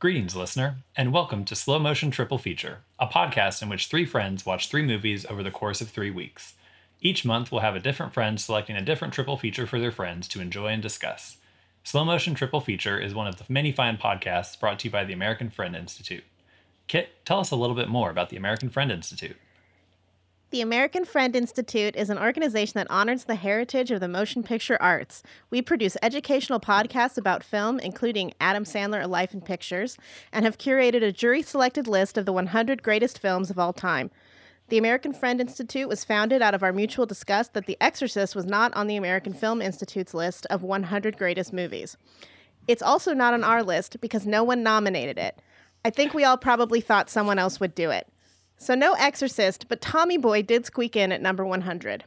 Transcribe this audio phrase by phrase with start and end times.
[0.00, 4.46] Greetings, listener, and welcome to Slow Motion Triple Feature, a podcast in which three friends
[4.46, 6.54] watch three movies over the course of three weeks.
[7.00, 10.28] Each month, we'll have a different friend selecting a different triple feature for their friends
[10.28, 11.38] to enjoy and discuss.
[11.82, 15.02] Slow Motion Triple Feature is one of the many fine podcasts brought to you by
[15.02, 16.22] the American Friend Institute.
[16.86, 19.36] Kit, tell us a little bit more about the American Friend Institute.
[20.50, 24.80] The American Friend Institute is an organization that honors the heritage of the motion picture
[24.80, 25.22] arts.
[25.50, 29.98] We produce educational podcasts about film, including Adam Sandler, A Life in Pictures,
[30.32, 34.10] and have curated a jury selected list of the 100 greatest films of all time.
[34.70, 38.46] The American Friend Institute was founded out of our mutual disgust that The Exorcist was
[38.46, 41.98] not on the American Film Institute's list of 100 greatest movies.
[42.66, 45.42] It's also not on our list because no one nominated it.
[45.84, 48.08] I think we all probably thought someone else would do it.
[48.58, 52.04] So, no Exorcist, but Tommy Boy did squeak in at number 100.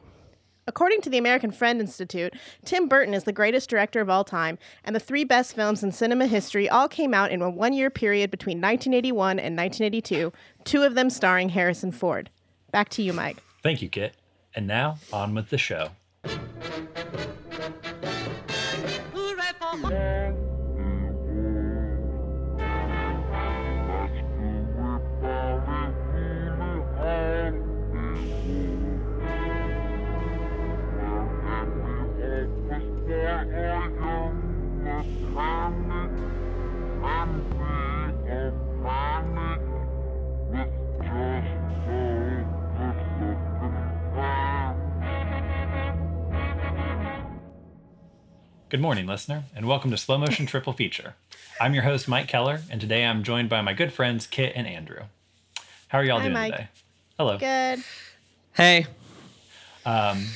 [0.68, 2.34] According to the American Friend Institute,
[2.64, 5.90] Tim Burton is the greatest director of all time, and the three best films in
[5.90, 10.32] cinema history all came out in a one year period between 1981 and 1982,
[10.64, 12.30] two of them starring Harrison Ford.
[12.70, 13.38] Back to you, Mike.
[13.62, 14.14] Thank you, Kit.
[14.54, 15.90] And now, on with the show.
[27.02, 27.58] Good
[48.80, 51.16] morning, listener, and welcome to Slow Motion Triple Feature.
[51.60, 54.68] I'm your host, Mike Keller, and today I'm joined by my good friends, Kit and
[54.68, 55.02] Andrew.
[55.88, 56.52] How are y'all Hi, doing Mike.
[56.52, 56.68] today?
[57.22, 57.38] Hello.
[57.38, 57.84] Good.
[58.54, 58.84] Hey.
[59.86, 60.26] Um,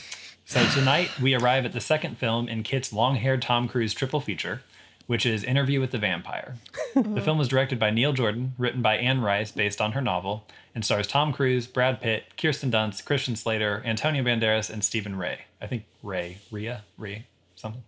[0.45, 4.63] so tonight we arrive at the second film in Kit's long-haired Tom Cruise triple feature,
[5.09, 6.59] which is Interview with the Vampire.
[6.95, 10.47] the film was directed by Neil Jordan, written by Anne Rice, based on her novel,
[10.77, 15.39] and stars Tom Cruise, Brad Pitt, Kirsten Dunst, Christian Slater, Antonio Banderas, and Stephen Rea.
[15.61, 17.83] I think Ray, Ria, Ray, something.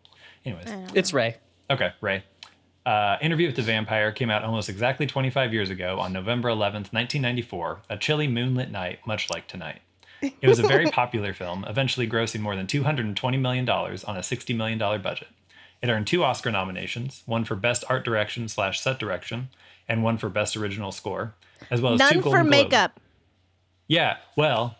[0.44, 1.36] Anyways, It's Ray.
[1.70, 2.24] Okay, Ray.
[2.88, 6.90] Uh, Interview with the Vampire came out almost exactly 25 years ago on November 11th,
[6.90, 9.82] 1994, a chilly moonlit night, much like tonight.
[10.22, 14.56] It was a very popular film, eventually grossing more than $220 million on a $60
[14.56, 15.28] million budget.
[15.82, 19.50] It earned two Oscar nominations, one for Best Art Direction slash Set Direction,
[19.86, 21.34] and one for Best Original Score,
[21.70, 23.00] as well as two Golden for Globe- makeup.
[23.86, 24.76] Yeah, well,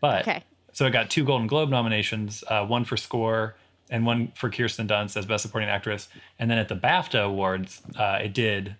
[0.00, 0.44] but Okay.
[0.72, 3.56] so it got two Golden Globe nominations, uh, one for score
[3.90, 6.08] and one for Kirsten Dunst as Best Supporting Actress.
[6.38, 8.76] And then at the BAFTA Awards, uh, it did.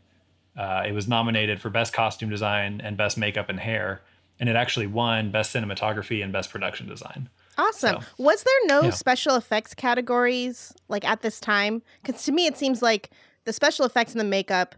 [0.57, 4.01] Uh, it was nominated for Best Costume Design and Best Makeup and Hair,
[4.41, 7.29] and it actually won Best Cinematography and Best Production Design.
[7.57, 8.01] Awesome.
[8.03, 8.91] So- Was there no Yeah.
[8.91, 11.83] special effects categories like at this time?
[12.03, 13.11] Because to me, it seems like
[13.45, 14.75] the special effects and the makeup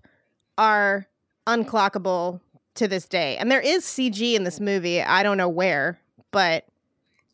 [0.57, 1.07] are
[1.47, 2.41] unclockable
[2.75, 3.37] to this day.
[3.37, 5.03] And there is CG in this movie.
[5.03, 5.99] I don't know where,
[6.31, 6.65] but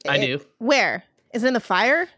[0.08, 0.46] I it- do.
[0.58, 2.08] Where is it in the fire?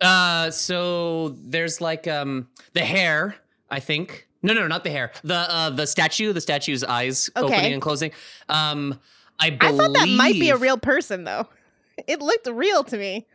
[0.00, 3.36] Uh, so there's like um the hair,
[3.70, 4.26] I think.
[4.42, 5.12] No, no, not the hair.
[5.22, 7.54] The uh the statue, the statue's eyes Okay.
[7.54, 8.12] opening and closing.
[8.48, 8.98] Um,
[9.38, 11.46] I I thought that might be a real person, though.
[12.06, 13.26] It looked real to me.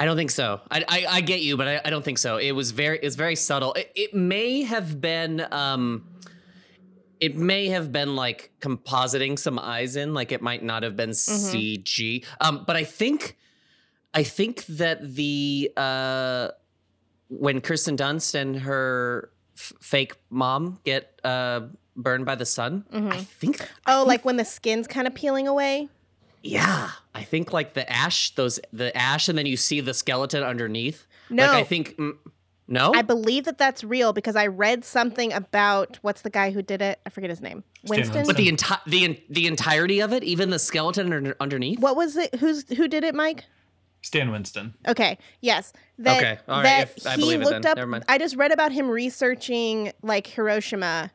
[0.00, 0.60] I don't think so.
[0.68, 2.38] I I, I get you, but I, I don't think so.
[2.38, 3.72] It was very it's very subtle.
[3.74, 6.04] It, it may have been um.
[7.20, 11.10] It may have been like compositing some eyes in, like it might not have been
[11.10, 12.24] CG.
[12.40, 13.36] Um, but I think,
[14.14, 16.48] I think that the uh,
[17.28, 21.60] when Kirsten Dunst and her f- fake mom get uh
[21.96, 23.68] burned by the sun, I think.
[23.86, 25.88] Oh, like when the skin's kind of peeling away.
[26.42, 30.42] Yeah, I think like the ash, those the ash, and then you see the skeleton
[30.42, 31.06] underneath.
[31.28, 31.46] No.
[31.46, 31.96] like I think.
[31.96, 32.12] Mm,
[32.66, 36.62] no, I believe that that's real because I read something about what's the guy who
[36.62, 37.00] did it?
[37.04, 37.64] I forget his name.
[37.84, 38.14] Winston.
[38.14, 38.26] Winston.
[38.26, 41.80] but the entire the en- the entirety of it, even the skeleton under- underneath.
[41.80, 42.34] What was it?
[42.36, 43.44] Who's who did it, Mike?
[44.02, 44.74] Stan Winston.
[44.88, 45.18] Okay.
[45.40, 45.72] Yes.
[45.98, 47.70] That, Okay, all right, That if- I he believe it looked then.
[47.72, 47.76] up.
[47.76, 48.04] Never mind.
[48.08, 51.10] I just read about him researching like Hiroshima,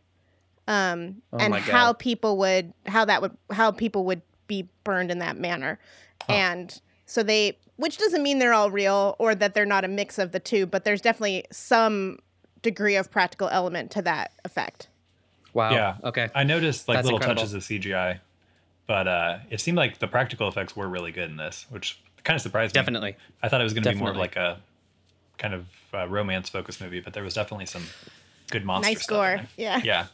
[0.68, 5.10] um, and Oh my how people would how that would how people would be burned
[5.12, 5.80] in that manner,
[6.30, 10.18] and so they, which doesn't mean they're all real or that they're not a mix
[10.20, 12.20] of the two, but there's definitely some
[12.62, 14.88] degree of practical element to that effect.
[15.54, 15.72] Wow.
[15.72, 15.96] Yeah.
[16.04, 16.30] Okay.
[16.36, 17.42] I noticed like That's little incredible.
[17.44, 18.20] touches of CGI,
[18.88, 22.36] but uh, it seemed like the practical effects were really good in this, which kind
[22.36, 22.80] of surprised me.
[22.80, 23.16] Definitely.
[23.42, 24.60] I thought it was going to be more of like a
[25.38, 27.84] kind of uh, romance focused movie, but there was definitely some
[28.52, 29.48] good monster Nice stuff in gore.
[29.56, 29.82] Yeah.
[29.84, 30.08] Yeah.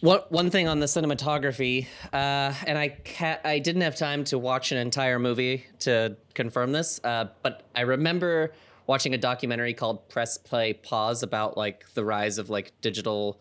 [0.00, 4.38] One one thing on the cinematography, uh, and I ca- I didn't have time to
[4.38, 8.52] watch an entire movie to confirm this, uh, but I remember
[8.86, 13.38] watching a documentary called Press Play Pause about like the rise of like digital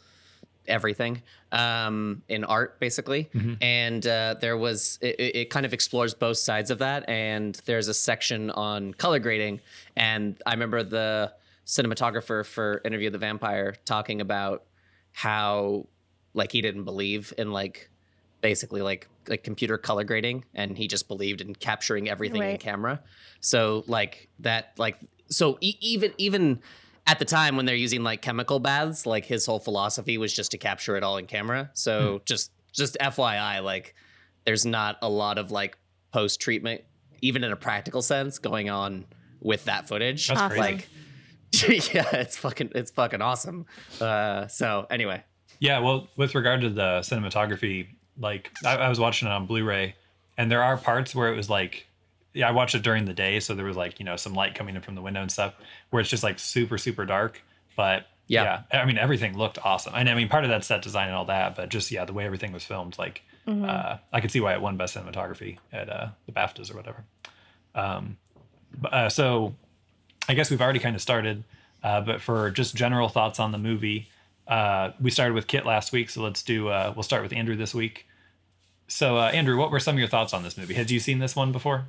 [0.68, 1.22] everything
[1.52, 3.30] um, in art, basically.
[3.62, 7.08] And uh, there was it, it it kind of explores both sides of that.
[7.10, 9.60] And there's a section on color grading.
[9.96, 11.34] And I remember the
[11.66, 14.64] cinematographer for Interview with the Vampire talking about
[15.14, 15.88] how
[16.34, 17.90] like he didn't believe in like
[18.42, 23.00] basically like like computer color grading and he just believed in capturing everything in camera
[23.40, 24.98] so like that like
[25.30, 26.60] so e- even even
[27.08, 30.52] at the time when they're using like chemical baths like his whole philosophy was just
[30.52, 31.70] to capture it all in camera.
[31.74, 33.96] So just just fyi like
[34.46, 35.78] there's not a lot of like
[36.14, 36.82] post treatment
[37.22, 39.06] even in a practical sense going on
[39.42, 40.28] with that footage.
[40.28, 40.58] That's Awesome.
[40.58, 40.88] like
[41.94, 43.66] yeah it's fucking it's fucking awesome.
[44.00, 45.24] Uh so anyway.
[45.60, 47.88] Yeah, well, with regard to the cinematography,
[48.18, 49.94] like I, I was watching it on Blu-ray,
[50.36, 51.86] and there are parts where it was like,
[52.34, 54.56] yeah, I watched it during the day, so there was like you know some light
[54.56, 55.54] coming in from the window and stuff,
[55.90, 57.42] where it's just like super super dark.
[57.76, 58.64] But Yeah.
[58.72, 61.16] yeah, I mean everything looked awesome, and I mean part of that set design and
[61.16, 64.40] all that, but just yeah, the way everything was filmed, like uh, I could see
[64.40, 67.04] why it won best cinematography at uh, the BAFTAs or whatever.
[67.76, 68.18] Um,
[68.80, 69.56] but, uh, so
[70.30, 71.44] I guess we've already kind of started,
[71.84, 74.10] uh, but for just general thoughts on the movie,
[74.48, 76.70] uh, we started with Kit last week, so let's do.
[76.70, 78.06] Uh, we'll start with Andrew this week.
[78.88, 80.74] So, uh, Andrew, what were some of your thoughts on this movie?
[80.76, 81.86] Had you seen this one before?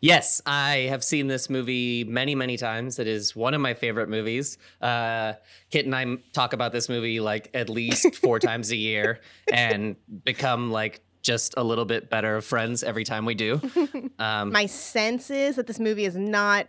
[0.00, 2.98] Yes, I have seen this movie many, many times.
[2.98, 4.58] It is one of my favorite movies.
[4.80, 5.34] Uh,
[5.70, 9.20] Kit and I talk about this movie like at least four times a year
[9.52, 13.60] and become like just a little bit better friends every time we do.
[14.18, 16.66] Um, My sense is that this movie is not.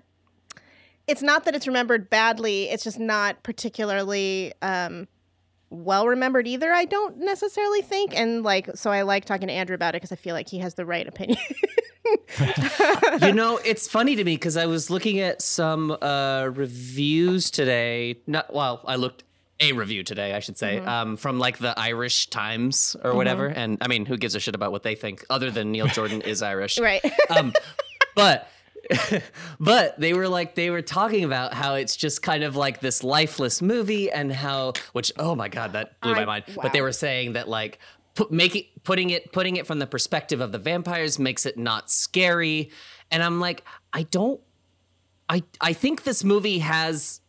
[1.06, 2.70] It's not that it's remembered badly.
[2.70, 5.08] It's just not particularly um,
[5.70, 6.72] well remembered either.
[6.72, 10.12] I don't necessarily think, and like, so I like talking to Andrew about it because
[10.12, 11.38] I feel like he has the right opinion.
[13.22, 18.18] you know, it's funny to me because I was looking at some uh, reviews today.
[18.28, 19.24] Not well, I looked
[19.60, 23.48] a review today, I should say, um, from like the Irish Times or whatever.
[23.48, 26.22] And I mean, who gives a shit about what they think, other than Neil Jordan
[26.22, 27.04] is Irish, right.
[27.30, 27.54] um,
[28.16, 28.50] but
[29.60, 33.04] but they were like they were talking about how it's just kind of like this
[33.04, 36.82] lifeless movie and how which oh my god that blew I- my mind but they
[36.82, 37.80] were saying that like
[38.16, 41.58] put, make it putting it putting it from the perspective of the vampires makes it
[41.58, 42.72] not scary
[43.12, 43.64] and i'm like
[43.94, 44.42] i don't
[45.30, 47.22] i i think this movie has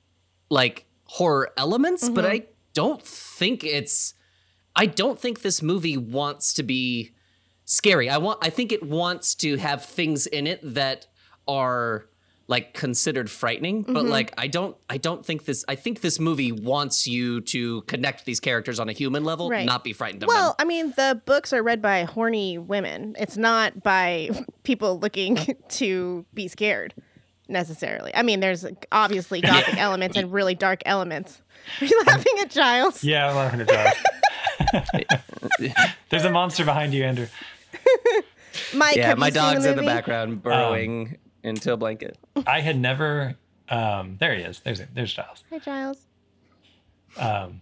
[0.51, 2.35] like horror elements but mm-hmm.
[2.35, 4.15] i don't think it's
[4.77, 7.15] i don't think this movie wants to be
[7.65, 8.09] scary.
[8.09, 11.07] I want I think it wants to have things in it that
[11.47, 12.07] are
[12.46, 14.08] like considered frightening, but mm-hmm.
[14.08, 18.26] like I don't I don't think this I think this movie wants you to connect
[18.26, 19.64] these characters on a human level, Right.
[19.64, 20.56] not be frightened of Well, them.
[20.58, 23.17] I mean, the books are read by horny women.
[23.19, 24.31] It's not by
[24.62, 25.37] people looking
[25.70, 26.94] to be scared
[27.49, 28.14] necessarily.
[28.14, 31.41] I mean, there's obviously gothic elements and really dark elements.
[31.81, 33.02] Are you laughing at Giles?
[33.02, 35.05] Yeah, I'm laughing at giles
[36.11, 37.26] There's a monster behind you, Andrew.
[38.75, 42.19] Mike, Yeah, my you seen dog's in the background burrowing into a blanket.
[42.46, 43.37] I had never.
[43.69, 44.61] Um, there he is.
[44.61, 45.44] There's there's Giles.
[45.50, 45.99] Hi, Giles.
[47.17, 47.61] Um,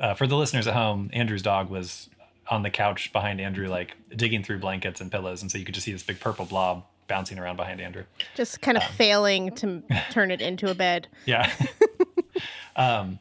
[0.00, 2.08] uh, for the listeners at home, Andrew's dog was
[2.50, 5.74] on the couch behind Andrew, like digging through blankets and pillows, and so you could
[5.74, 8.04] just see this big purple blob bouncing around behind Andrew.
[8.34, 8.88] Just kind of Um.
[8.96, 11.08] failing to turn it into a bed.
[11.26, 11.50] Yeah.
[12.76, 13.18] um,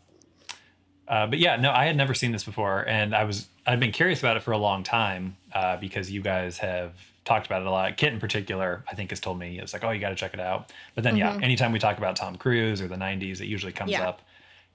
[1.08, 3.92] uh, but yeah, no, I had never seen this before, and I was I'd been
[3.92, 6.94] curious about it for a long time uh, because you guys have
[7.26, 7.96] talked about it a lot.
[7.98, 10.34] Kit in particular, I think, has told me it's like, oh, you got to check
[10.34, 10.72] it out.
[10.96, 13.92] But then, yeah, anytime we talk about Tom Cruise or the '90s, it usually comes
[13.92, 14.10] Yeah.
[14.10, 14.22] up,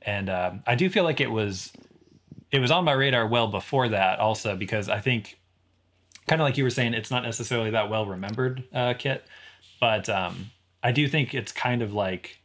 [0.03, 1.73] and um, I do feel like it was
[2.51, 5.39] it was on my radar well before that, also because I think,
[6.27, 9.25] kind of like you were saying, it's not necessarily that well remembered, uh, Kit,
[9.81, 10.51] but um,
[10.83, 12.39] I do think it's kind of like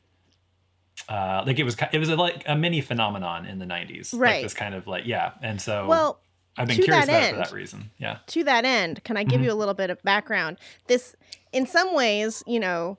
[1.09, 4.35] uh, like it was it was a, like a mini phenomenon in the 90s Right.
[4.35, 6.19] like this kind of like yeah and so Well,
[6.57, 9.03] i've been to curious that about it for end- that reason yeah to that end,
[9.03, 9.45] can I give Mhm.
[9.45, 10.57] you a little bit of background?
[10.87, 11.15] This,
[11.51, 12.97] in some ways, you know,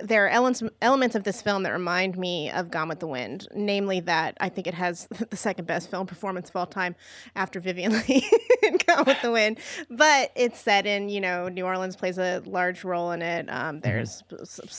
[0.00, 3.46] there are elements elements of this film that remind me of Gone with the Wind,
[3.54, 6.94] namely that I think it has the second best film performance of all time
[7.36, 8.26] after Vivian Lee
[8.62, 9.58] in Gone with the Wind.
[9.90, 13.46] But it's set in, you know, New Orleans plays a large role in it.
[13.50, 14.22] Um, there's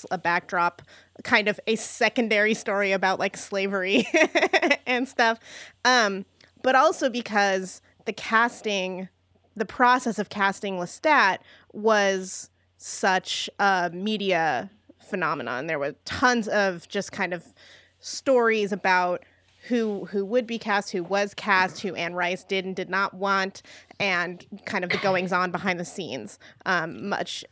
[0.10, 0.82] a backdrop,
[1.24, 4.08] kind of a secondary story about like slavery
[4.88, 5.40] and stuff.
[5.86, 6.26] Um,
[6.64, 9.10] but also because the casting,
[9.56, 11.40] the process of casting Lestat
[11.72, 14.70] was such a media
[15.00, 15.68] phenomenon.
[15.68, 17.54] There were tons of just kind of
[18.00, 19.24] stories about
[19.68, 23.14] who who would be cast, who was cast, who Anne Rice did and did not
[23.14, 23.62] want,
[24.00, 27.46] and kind of the goings on behind the scenes, um, much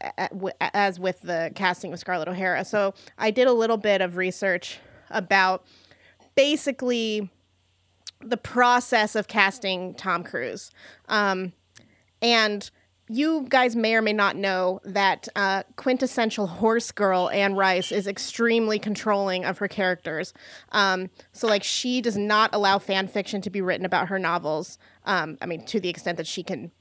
[0.59, 2.65] as with the casting of Scarlett O'Hara.
[2.65, 4.79] So I did a little bit of research
[5.09, 5.65] about
[6.35, 7.29] basically
[8.23, 10.71] the process of casting Tom Cruise.
[11.07, 11.53] Um,
[12.21, 12.69] and
[13.09, 18.07] you guys may or may not know that uh, quintessential horse girl Anne Rice is
[18.07, 20.33] extremely controlling of her characters.
[20.71, 24.77] Um, so, like, she does not allow fan fiction to be written about her novels.
[25.03, 26.71] Um, I mean, to the extent that she can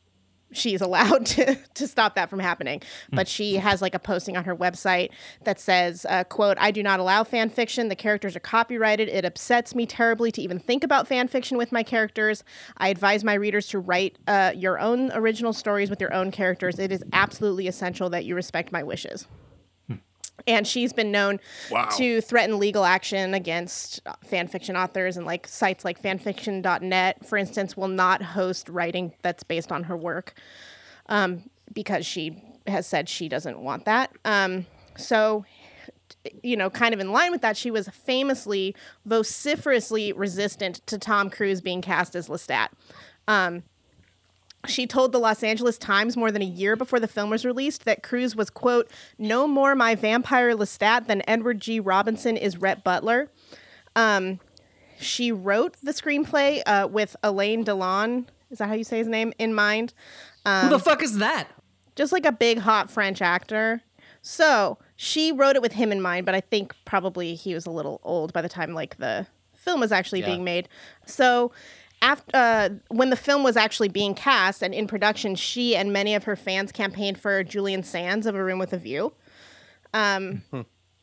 [0.52, 2.82] she's allowed to to stop that from happening.
[3.12, 5.10] But she has like a posting on her website
[5.44, 7.88] that says uh, quote i do not allow fan fiction.
[7.88, 9.08] The characters are copyrighted.
[9.08, 12.44] It upsets me terribly to even think about fan fiction with my characters.
[12.76, 16.78] I advise my readers to write uh, your own original stories with your own characters.
[16.78, 19.26] It is absolutely essential that you respect my wishes
[20.46, 21.38] and she's been known
[21.96, 27.38] to threaten legal action against uh, fan fiction authors and like sites like fanfiction.net for
[27.38, 30.34] instance will not host writing that's based on her work
[31.08, 34.10] um, because she has said she doesn't want that.
[34.24, 34.66] Um,
[34.96, 35.44] so
[36.42, 38.74] you know kind of in line with that she was famously
[39.06, 42.68] vociferously resistant to tom cruise being cast as lestat.
[43.28, 43.62] Um,
[44.66, 47.84] she told the Los Angeles Times more than a year before the film was released
[47.86, 51.80] that Cruise was, quote, no more my vampire Lestat than Edward G.
[51.80, 53.30] Robinson is Rhett Butler.
[53.96, 54.38] Um,
[54.98, 59.32] she wrote the screenplay uh, with Alain Delon, is that how you say his name,
[59.38, 59.94] in mind.
[60.44, 61.48] Who the fuck is that?
[61.96, 63.80] Just like a big, hot French actor.
[64.22, 67.70] So she wrote it with him in mind, but I think probably he was a
[67.70, 70.26] little old by the time like the film was actually Yeah.
[70.26, 70.68] being made.
[71.06, 71.52] So
[72.02, 76.14] after uh, when the film was actually being cast and in production, she and many
[76.14, 79.12] of her fans campaigned for Julian Sands of A Room with a View.
[79.92, 80.42] Um,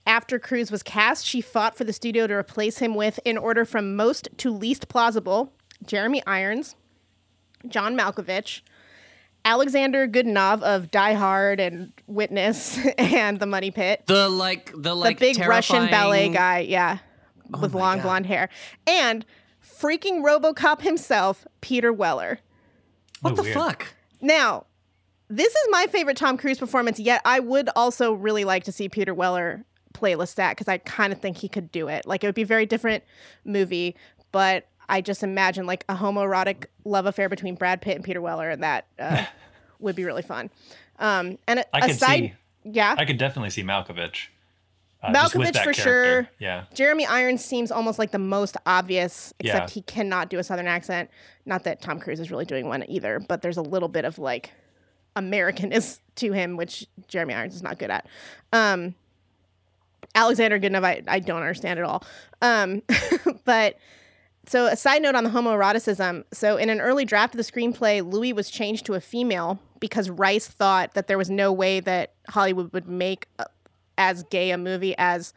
[0.06, 3.66] after Cruise was cast, she fought for the studio to replace him with, in order
[3.66, 5.54] from most to least plausible,
[5.86, 6.76] Jeremy Irons,
[7.68, 8.62] John Malkovich,
[9.46, 15.20] Alexander Godunov of Die Hard and Witness and The Money Pit, The like the like
[15.20, 17.00] the big Russian ballet guy, yeah,
[17.62, 18.04] with long God.
[18.04, 18.50] blonde hair,
[18.88, 19.26] and
[19.80, 22.40] freaking RoboCop himself, Peter Weller.
[23.22, 23.54] What Oh, the weird.
[23.56, 23.88] fuck?
[24.22, 24.66] Now,
[25.30, 27.22] this is my favorite Tom Cruise performance yet.
[27.26, 31.20] I would also really like to see Peter Weller play Lestat because I kind of
[31.20, 32.06] think he could do it.
[32.06, 33.04] Like it would be a very different
[33.44, 33.96] movie,
[34.32, 38.50] but I just imagine like a homoerotic love affair between Brad Pitt and Peter Weller,
[38.50, 39.26] and that uh,
[39.80, 40.50] would be really fun.
[41.00, 44.28] Um, and a- I could aside, see- yeah, I could definitely see Malkovich.
[45.08, 45.74] Uh, Malkovich for character.
[45.82, 46.30] sure.
[46.40, 46.66] Yeah.
[46.74, 49.74] Jeremy Irons seems almost like the most obvious, except Yeah.
[49.74, 51.10] he cannot do a Southern accent.
[51.46, 54.20] Not that Tom Cruise is really doing one either, but there's a little bit of
[54.20, 54.52] like
[55.16, 58.08] Americanness to him, which Jeremy Irons is not good at.
[58.54, 58.96] Um,
[60.16, 62.04] Alexander Godunov, I, I don't understand at all.
[62.42, 62.82] Um,
[63.46, 63.78] but
[64.48, 66.24] so a side note on the homoeroticism.
[66.34, 70.10] So in an early draft of the screenplay, Louis was changed to a female because
[70.10, 73.46] Rice thought that there was no way that Hollywood would make a,
[73.98, 75.34] as gay a movie as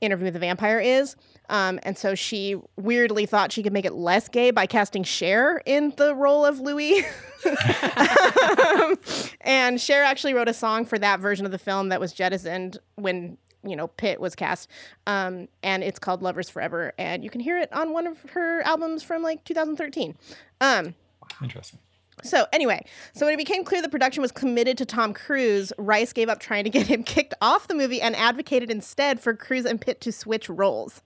[0.00, 1.16] Interview with the Vampire is.
[1.48, 5.62] Um, and so she weirdly thought she could make it less gay by casting Cher
[5.64, 7.04] in the role of Louis.
[7.46, 8.98] um,
[9.40, 12.78] and Cher actually wrote a song for that version of the film that was jettisoned
[12.96, 13.36] when
[13.66, 14.68] you know Pitt was cast,
[15.06, 18.60] um, and it's called "Lovers Forever," and you can hear it on one of her
[18.62, 20.14] albums from like 2013.
[20.60, 20.94] Um,
[21.42, 21.78] Interesting.
[22.24, 26.12] So anyway, so when it became clear the production was committed to Tom Cruise, Rice
[26.12, 29.66] gave up trying to get him kicked off the movie and advocated instead for Cruise
[29.66, 31.02] and Pitt to switch roles.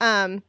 [0.00, 0.42] Um,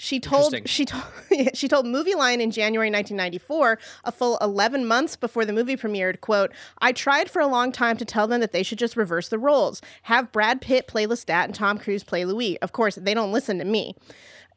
[0.00, 1.02] she told she told
[1.54, 6.52] she told Movieline in January 1994, a full 11 months before the movie premiered, quote,
[6.80, 9.40] "I tried for a long time to tell them that they should just reverse the
[9.40, 9.82] roles.
[10.02, 12.62] Have Brad Pitt play Lestat and Tom Cruise play Louis.
[12.62, 13.96] Of course, they don't listen to me."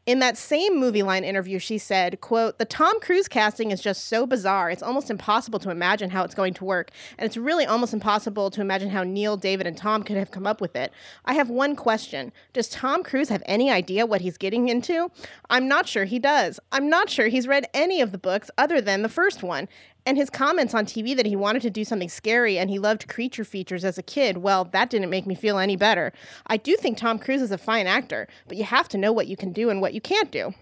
[0.08, 4.26] In that same Movieline interview, she said, quote, the Tom Cruise casting is just so
[4.26, 4.72] bizarre.
[4.72, 6.90] It's almost impossible to imagine how it's going to work.
[7.20, 10.48] And it's really almost impossible to imagine how Neil, David, and Tom could have come
[10.48, 10.92] up with it.
[11.24, 12.32] I have one question.
[12.52, 15.12] Does Tom Cruise have any idea what he's getting into?
[15.52, 16.60] I'm not sure he does.
[16.72, 19.70] I'm not sure he's read any of the books other than the first one.
[20.06, 23.08] And his comments on TV that he wanted to do something scary and he loved
[23.08, 26.12] creature features as a kid, well, that didn't make me feel any better.
[26.48, 29.28] I do think Tom Cruise is a fine actor, but you have to know what
[29.28, 30.54] you can do and what you can't do.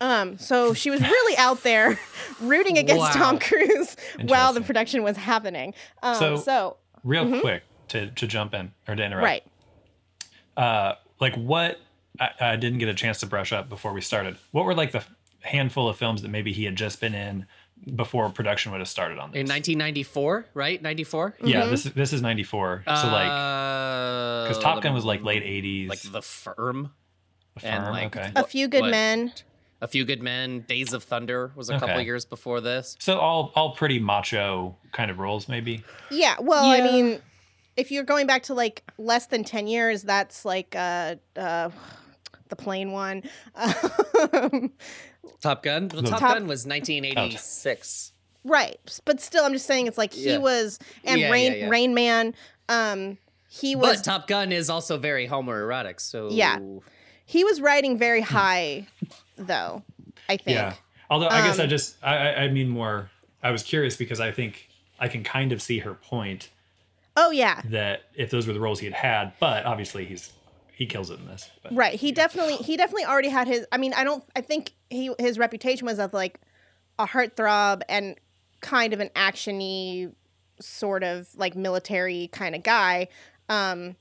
[0.00, 1.98] Um, so she was really out there
[2.40, 3.10] rooting against Wow.
[3.12, 5.74] Tom Cruise while the production was happening.
[6.02, 9.24] Um, So- so, Real quick to, to jump in or to interrupt.
[9.24, 9.44] right.
[10.56, 11.78] Uh, like what
[12.20, 14.36] I, I didn't get a chance to brush up before we started.
[14.50, 15.04] What were like the
[15.42, 17.46] handful of films that maybe he had just been in
[17.94, 19.40] before production would have started on this?
[19.40, 20.80] In 1994, right?
[20.82, 21.36] 94.
[21.42, 21.70] yeah, Mm-hmm.
[21.70, 22.82] this is this is ninety four.
[22.86, 25.88] So like because because Top Gun was like late eighties.
[25.88, 26.90] like The Firm,
[27.60, 28.30] The and, like, okay.
[28.36, 28.90] A few good what?
[28.90, 29.32] men.
[29.80, 32.96] A Few Good Men, Days of Thunder was a couple years before this.
[32.98, 35.84] So all all pretty macho kind of roles, maybe.
[36.10, 37.20] Yeah, well, I mean,
[37.76, 41.70] if you're going back to like less than 10 years, that's like uh, uh,
[42.48, 43.22] the plain one.
[44.32, 44.72] Um,
[45.40, 45.88] Top Gun.
[45.92, 48.12] Well, The- Top, Top- Gun was 1986.
[48.44, 50.38] Right, but still, I'm just saying it's like he Yeah.
[50.38, 51.68] was and Yeah, Rain yeah, yeah.
[51.68, 52.34] Rain Man.
[52.68, 53.18] Um,
[53.50, 56.00] he was But Top Gun is also very homoerotic.
[56.00, 56.58] So Yeah.
[57.26, 58.86] he was riding very high,
[59.36, 59.82] though.
[60.28, 60.56] I think.
[60.56, 60.74] Yeah.
[61.10, 63.10] Although I guess I Um, just I, I I mean more.
[63.42, 64.68] I was curious because I think
[65.00, 66.48] I can kind of see her point
[67.16, 70.32] Oh yeah, that if those were the roles he had had, but obviously he's
[70.78, 71.50] he kills it in this.
[71.60, 71.94] But, right.
[71.94, 73.66] He definitely he definitely already had his.
[73.72, 74.22] I mean, I don't.
[74.36, 76.40] I think he his reputation was as like
[77.00, 78.14] a heartthrob and
[78.60, 80.12] kind of an actiony
[80.60, 83.08] sort of like military kind of guy.
[83.48, 83.96] Um,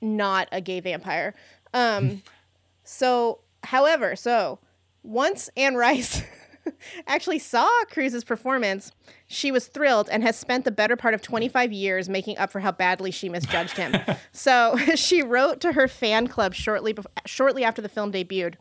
[0.00, 1.34] not a gay vampire.
[1.74, 2.22] Um,
[2.84, 4.60] so, however, so
[5.02, 6.22] once Anne Rice
[7.06, 8.92] actually saw Cruise's performance,
[9.26, 12.60] she was thrilled and has spent the better part of 25 years making up for
[12.60, 13.94] how badly she misjudged him.
[14.32, 18.54] so she wrote to her fan club shortly bef- shortly after the film debuted.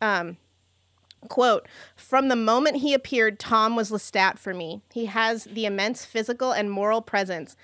[0.00, 0.36] Um,
[1.28, 6.04] quote from the moment he appeared tom was lestat for me he has the immense
[6.04, 7.54] physical and moral presence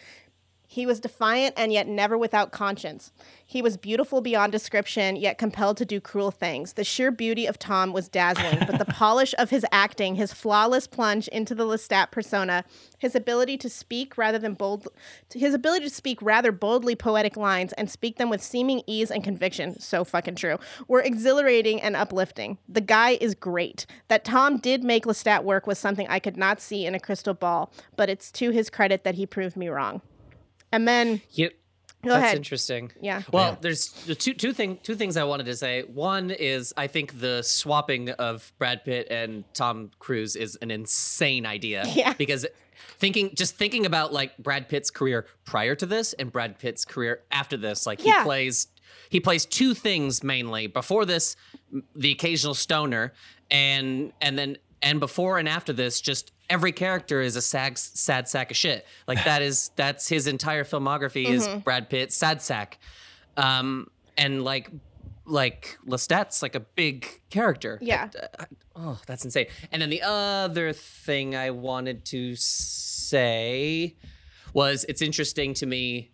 [0.71, 3.11] he was defiant and yet never without conscience.
[3.47, 6.75] He was beautiful beyond description, yet compelled to do cruel things.
[6.75, 10.87] The sheer beauty of Tom was dazzling, but the polish of his acting, his flawless
[10.87, 12.67] plunge into the Lestat persona,
[12.99, 14.87] his ability to speak rather than bold,
[15.33, 19.25] his ability to speak rather boldly poetic lines and speak them with seeming ease and
[19.25, 22.59] conviction, so fucking true, were exhilarating and uplifting.
[22.69, 23.87] The guy is great.
[24.09, 27.33] That Tom did make Lestat work was something I could not see in a crystal
[27.33, 30.03] ball, but it's to his credit that he proved me wrong.
[30.73, 31.53] And then Yep.
[32.05, 32.37] Go That's ahead.
[32.37, 32.93] interesting.
[33.01, 33.23] Yeah.
[33.33, 35.83] Well, there's two two thing two things I wanted to say.
[35.83, 41.45] One is I think the swapping of Brad Pitt and Tom Cruise is an insane
[41.45, 41.85] idea.
[41.95, 42.13] Yeah.
[42.13, 42.47] Because
[42.99, 47.23] thinking just thinking about like Brad Pitt's career prior to this and Brad Pitt's career
[47.33, 48.69] after this, like he plays
[49.11, 50.69] he plays two things mainly.
[50.69, 51.35] Before this,
[51.97, 53.13] the occasional stoner,
[53.51, 58.29] and and then and before and after this, just every character is a sad, sad
[58.29, 58.87] sack of shit.
[59.07, 61.59] Like that is that's his entire filmography is Mm-hmm.
[61.61, 62.79] Brad Pitt sad sack,
[63.37, 64.71] um, and like
[65.25, 67.79] like Lestat's like a big character.
[67.83, 68.09] Yeah.
[68.39, 68.45] Uh,
[68.77, 69.47] oh, that's insane.
[69.71, 73.97] And then the other thing I wanted to say
[74.55, 76.13] was it's interesting to me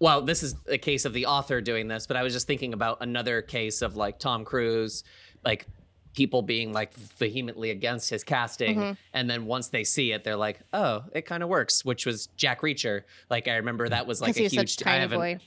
[0.00, 2.72] well, this is a case of the author doing this, but I was just thinking
[2.72, 5.02] about another case of like Tom Cruise,
[5.44, 5.66] like
[6.14, 8.76] people being like vehemently against his casting.
[8.78, 8.92] Mm-hmm.
[9.12, 12.26] And then once they see it, they're like, oh, it kind of works, which was
[12.36, 13.02] Jack Reacher.
[13.30, 14.82] Like, I remember that was like a huge.
[14.82, 15.38] I tiny boy.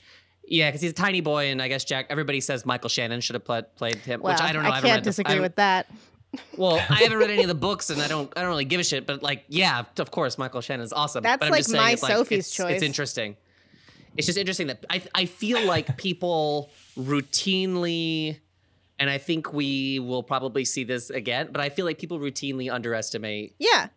[0.44, 2.06] Yeah, because he's a tiny boy, and I guess Jack.
[2.10, 4.70] Everybody says Michael Shannon should have played played him, Well, which I don't know.
[4.70, 5.86] I haven't can't read the- I disagree with that.
[6.56, 8.32] well, I haven't read any of the books, and I don't.
[8.36, 9.06] I don't really give a shit.
[9.06, 11.22] But like, yeah, of course, Michael Shannon's awesome.
[11.22, 12.74] That's but I'm like just saying my it's like, Sophie's it's, choice.
[12.74, 13.36] It's interesting.
[14.16, 18.38] It's just interesting that I I feel like people routinely,
[19.02, 21.48] and I think we will probably see this again.
[21.50, 23.88] But I feel like people routinely underestimate Yeah.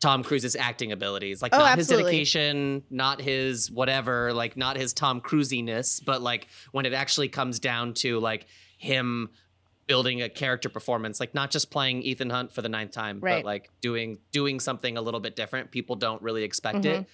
[0.00, 1.42] Tom Cruise's acting abilities.
[1.42, 2.18] Like Oh, not absolutely.
[2.18, 7.28] his dedication, not his whatever, like not his Tom Cruisiness, but like when it actually
[7.28, 8.46] comes down to like
[8.78, 9.28] him
[9.86, 13.42] building a character performance, like not just playing Ethan Hunt for the ninth time, Right.
[13.42, 15.70] but like doing doing something a little bit different.
[15.70, 17.06] People don't really expect it.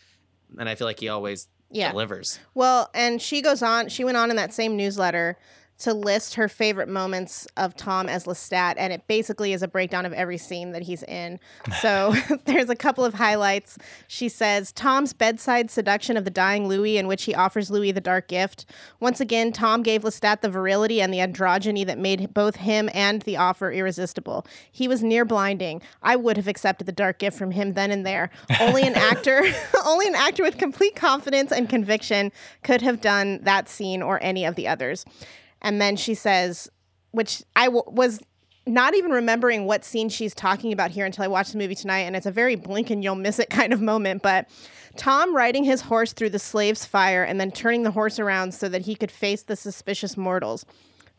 [0.59, 1.79] And I feel like he always Mm-hmm.
[1.81, 1.91] Yeah.
[1.93, 2.39] delivers.
[2.55, 5.39] Well, and she goes on, she went on in that same newsletter
[5.83, 10.07] to list her favorite moments of Tom as Lestat, and it basically is a breakdown
[10.07, 11.41] of every scene that he's in.
[11.81, 12.15] So
[12.45, 13.79] there's a couple of highlights.
[14.07, 18.01] She says Tom's bedside seduction of the dying Louis, in which he offers Louis the
[18.01, 18.65] dark gift.
[19.01, 23.23] Once again, Tom gave Lestat the virility and the androgyny that made both him and
[23.23, 24.47] the offer irresistible.
[24.71, 25.83] He was near blinding.
[26.01, 28.31] I would have accepted the dark gift from him then and there.
[28.61, 29.43] Only an actor,
[29.85, 32.31] only an actor with complete confidence and conviction
[32.63, 35.05] could have done that scene or any of the others.
[35.63, 36.69] And then she says,
[37.13, 38.21] which I w- was
[38.67, 42.01] not even remembering what scene she's talking about here until I watched the movie tonight,
[42.01, 44.23] and it's a very blink and you'll miss it kind of moment.
[44.23, 44.49] But
[44.97, 48.69] Tom riding his horse through the slave's fire and then turning the horse around so
[48.69, 50.67] that he could face the suspicious mortals.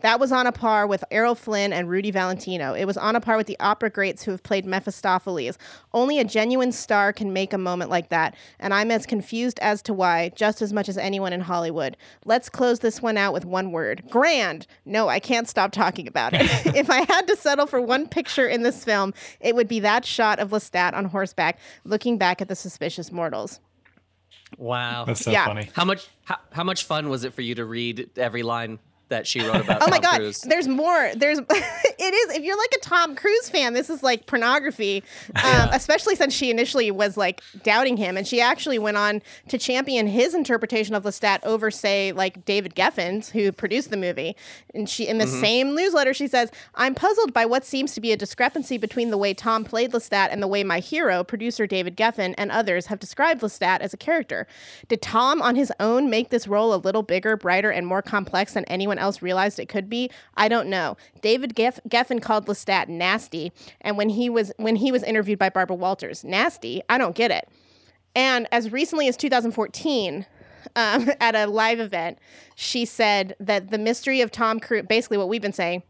[0.04, 2.74] That was on a par with Errol Flynn and Rudy Valentino.
[2.74, 5.58] It was on a par with the opera greats who have played Mephistopheles.
[5.94, 9.82] Only a genuine star can make a moment like that, and I'm as confused as
[9.84, 11.96] to why, just as much as anyone in Hollywood.
[12.26, 14.68] Let's close this one out with one word grand.
[14.84, 16.42] No, I can't stop talking about it.
[16.76, 20.04] if I had to settle for one picture in this film, it would be that
[20.04, 23.62] shot of Lestat on horseback looking back at the suspicious mortals.
[24.58, 25.06] Wow.
[25.06, 25.46] That's so Yeah.
[25.46, 25.70] funny.
[25.74, 28.80] how much how, how much fun was it for you to read every line
[29.14, 30.42] that she wrote about Oh my Tom god, Cruise.
[30.42, 31.12] there's more.
[31.16, 35.04] There's it is if you're like a Tom Cruise fan, this is like pornography.
[35.44, 39.58] Um, especially since she initially was like doubting him, and she actually went on to
[39.58, 44.36] champion his interpretation of Lestat over, say, like David Geffen's, who produced the movie.
[44.74, 45.42] And she in the Mm-hmm.
[45.42, 49.18] same newsletter, she says, "I'm puzzled by what seems to be a discrepancy between the
[49.18, 53.00] way Tom played Lestat and the way my hero, producer David Geffen, and others have
[53.00, 54.48] described Lestat as a character.
[54.88, 58.54] Did Tom on his own make this role a little bigger, brighter, and more complex
[58.54, 60.10] than anyone else realized it could be?
[60.36, 60.98] I don't know.
[61.22, 65.50] David Geff- Geffen called Lestat nasty, and when he was when he was interviewed by
[65.50, 66.82] Barbara Walters, nasty.
[66.90, 67.48] I don't get it.
[68.16, 70.26] And as recently as 2014,
[70.76, 72.18] um, at a live event,
[72.56, 75.84] she said that the mystery of Tom Cruise, basically what we've been saying,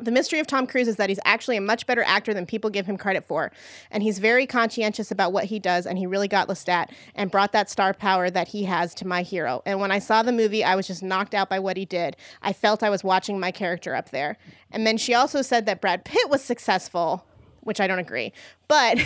[0.00, 2.70] the mystery of Tom Cruise is that he's actually a much better actor than people
[2.70, 3.52] give him credit for.
[3.90, 7.52] And he's very conscientious about what he does, and he really got Lestat and brought
[7.52, 9.62] that star power that he has to my hero.
[9.66, 12.16] And when I saw the movie, I was just knocked out by what he did.
[12.42, 14.36] I felt I was watching my character up there.
[14.70, 17.24] And then she also said that Brad Pitt was successful,
[17.60, 18.32] which I don't agree.
[18.68, 18.98] But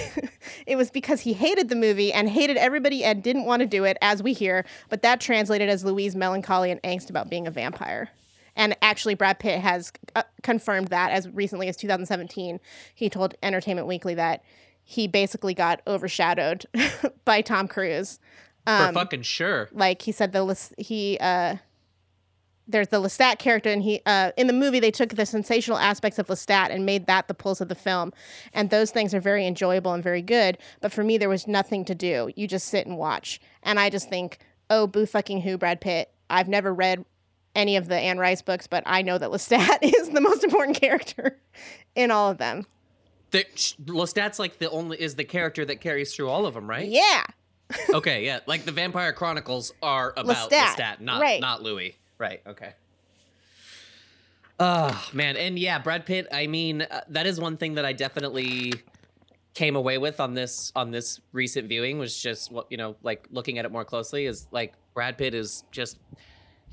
[0.67, 3.85] it was because he hated the movie and hated everybody and didn't want to do
[3.85, 4.65] it, as we hear.
[4.89, 8.11] But that translated as Louise' melancholy and angst about being a vampire.
[8.57, 12.61] And actually, Brad Pitt has uh, confirmed that as recently as 2017.
[12.95, 14.43] He told Entertainment Weekly that
[14.85, 16.67] he basically got overshadowed
[17.25, 18.21] by Tom Cruise.
[18.67, 19.69] For fucking sure.
[19.73, 21.57] Like he said, the he uh,
[22.67, 26.19] there's the Lestat character, and he uh, in the movie they took the sensational aspects
[26.19, 28.13] of Lestat and made that the pulse of the film,
[28.53, 30.57] and those things are very enjoyable and very good.
[30.81, 32.31] But for me, there was nothing to do.
[32.37, 34.39] You just sit and watch, and I just think,
[34.71, 36.11] oh, boo fucking who, Brad Pitt.
[36.31, 37.05] I've never read
[37.55, 40.81] any of the Anne Rice books, but I know that Lestat is the most important
[40.81, 41.39] character
[41.95, 42.67] in all of them.
[43.31, 43.45] The,
[43.87, 46.89] Lestat's like the only is the character that carries through all of them, right?
[46.89, 47.25] Yeah,
[47.91, 48.41] okay, yeah.
[48.47, 51.41] Like the Vampire Chronicles are about Lestat, Lestat, not right.
[51.41, 51.97] not Louis.
[52.19, 52.41] Right.
[52.47, 52.75] Okay.
[54.61, 56.29] Oh man, and yeah, Brad Pitt.
[56.31, 58.73] I mean, uh, that is one thing that I definitely
[59.55, 63.27] came away with on this on this recent viewing was just what you know, like
[63.31, 65.99] looking at it more closely is like Brad Pitt is just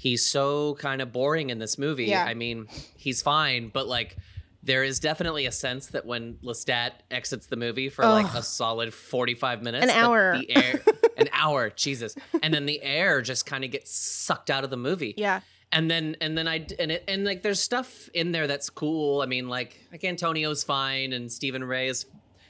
[0.02, 2.06] he's so kind of boring in this movie.
[2.06, 2.26] Yeah.
[2.26, 2.66] I mean,
[2.98, 4.18] he's fine, but like
[4.64, 8.96] there is definitely a sense that when Lestat exits the movie for like a solid
[8.96, 10.40] 45 minutes, An hour.
[10.40, 10.82] the air,
[11.18, 12.16] an hour, Jesus.
[12.42, 15.14] And then the air just kind of gets sucked out of the movie.
[15.18, 18.72] yeah, And then and then I, and it and like there's stuff in there that's
[18.72, 19.22] cool.
[19.22, 22.08] I mean, like like Antonio's fine and Stephen Rea is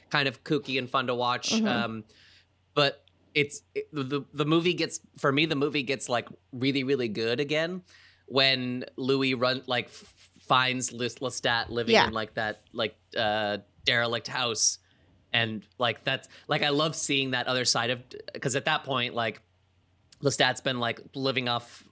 [0.08, 1.50] kind of kooky and fun to watch.
[1.50, 1.66] Mm-hmm.
[1.68, 2.04] Um,
[2.74, 7.08] but it's it, the the movie gets for me the movie gets like really really
[7.08, 7.82] good again
[8.26, 12.06] when Louis run like f- finds Lestat living Yeah.
[12.08, 14.78] in like that like uh derelict house
[15.32, 18.00] and like that's like I love seeing that other side of
[18.32, 19.40] because at that point like
[20.22, 21.84] Lestat's been like living off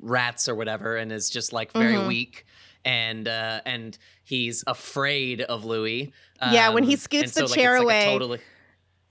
[0.00, 2.08] rats or whatever and is just like very Mhm.
[2.08, 2.44] weak
[2.84, 6.12] and uh and he's afraid of Louis.
[6.52, 8.04] Yeah, when he Um, scoots the so, like, chair like, away.
[8.06, 8.40] totally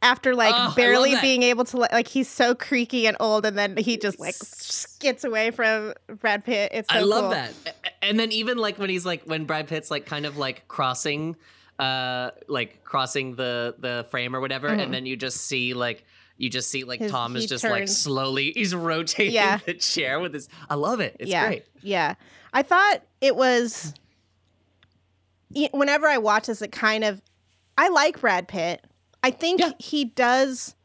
[0.04, 3.78] after like Oh, barely being able to like he's so creaky and old and then
[3.78, 6.72] he just like skits away from Brad Pitt.
[6.74, 7.30] It's so I love cool.
[7.32, 7.54] that.
[8.02, 11.36] And then even like when he's like when Brad Pitt's like kind of like crossing
[11.80, 14.80] uh like crossing the the frame or whatever Mhm.
[14.84, 16.04] and then you just see like
[16.38, 19.58] you just see like His- Tom is just like slowly he's rotating Yeah.
[19.66, 21.16] the chair with his I love it.
[21.20, 21.66] It's yeah, great.
[21.82, 22.16] Yeah.
[22.54, 23.94] I thought it was
[25.72, 27.22] whenever I watch this it kind of
[27.78, 28.84] I like Brad Pitt.
[29.24, 29.72] I think Yeah.
[29.80, 30.76] he does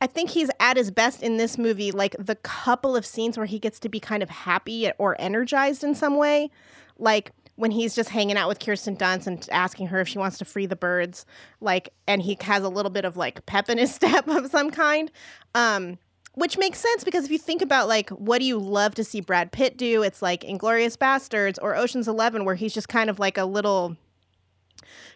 [0.00, 3.46] I think he's at his best in this movie like the couple of scenes where
[3.46, 6.50] he gets to be kind of happy or energized in some way.
[6.98, 10.38] Like when he's just hanging out with Kirsten Dunst and asking her if she wants
[10.38, 11.26] to free the birds,
[11.60, 14.70] like, and he has a little bit of like pep in his step of some
[14.70, 15.10] kind.
[15.56, 15.98] Um,
[16.34, 19.20] which makes sense because if you think about like what do you love to see
[19.20, 23.18] Brad Pitt do, it's like Inglourious Basterds or Ocean's Eleven, where he's just kind of
[23.18, 23.96] like a little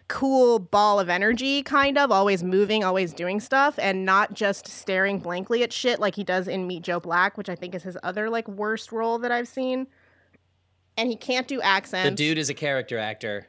[0.07, 5.19] cool ball of energy, kind of always moving, always doing stuff, and not just staring
[5.19, 7.97] blankly at shit like he does in Meet Joe Black, which I think is his
[8.03, 9.87] other like worst role that I've seen.
[10.97, 12.09] And he can't do accents.
[12.09, 13.47] The dude is a character actor.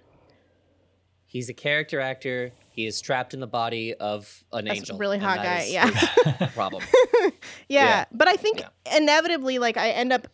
[1.26, 2.52] He's a character actor.
[2.70, 4.98] He is trapped in the body of an That's a angel.
[4.98, 5.90] really hot guy, yeah.
[6.54, 6.82] problem.
[7.22, 7.30] yeah,
[7.68, 8.04] Yeah.
[8.12, 8.96] but I think Yeah.
[8.96, 10.28] inevitably, like I end up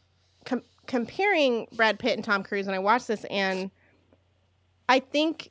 [0.44, 3.70] com- comparing Brad Pitt and Tom Cruise, and I watch this, and
[4.88, 5.50] I think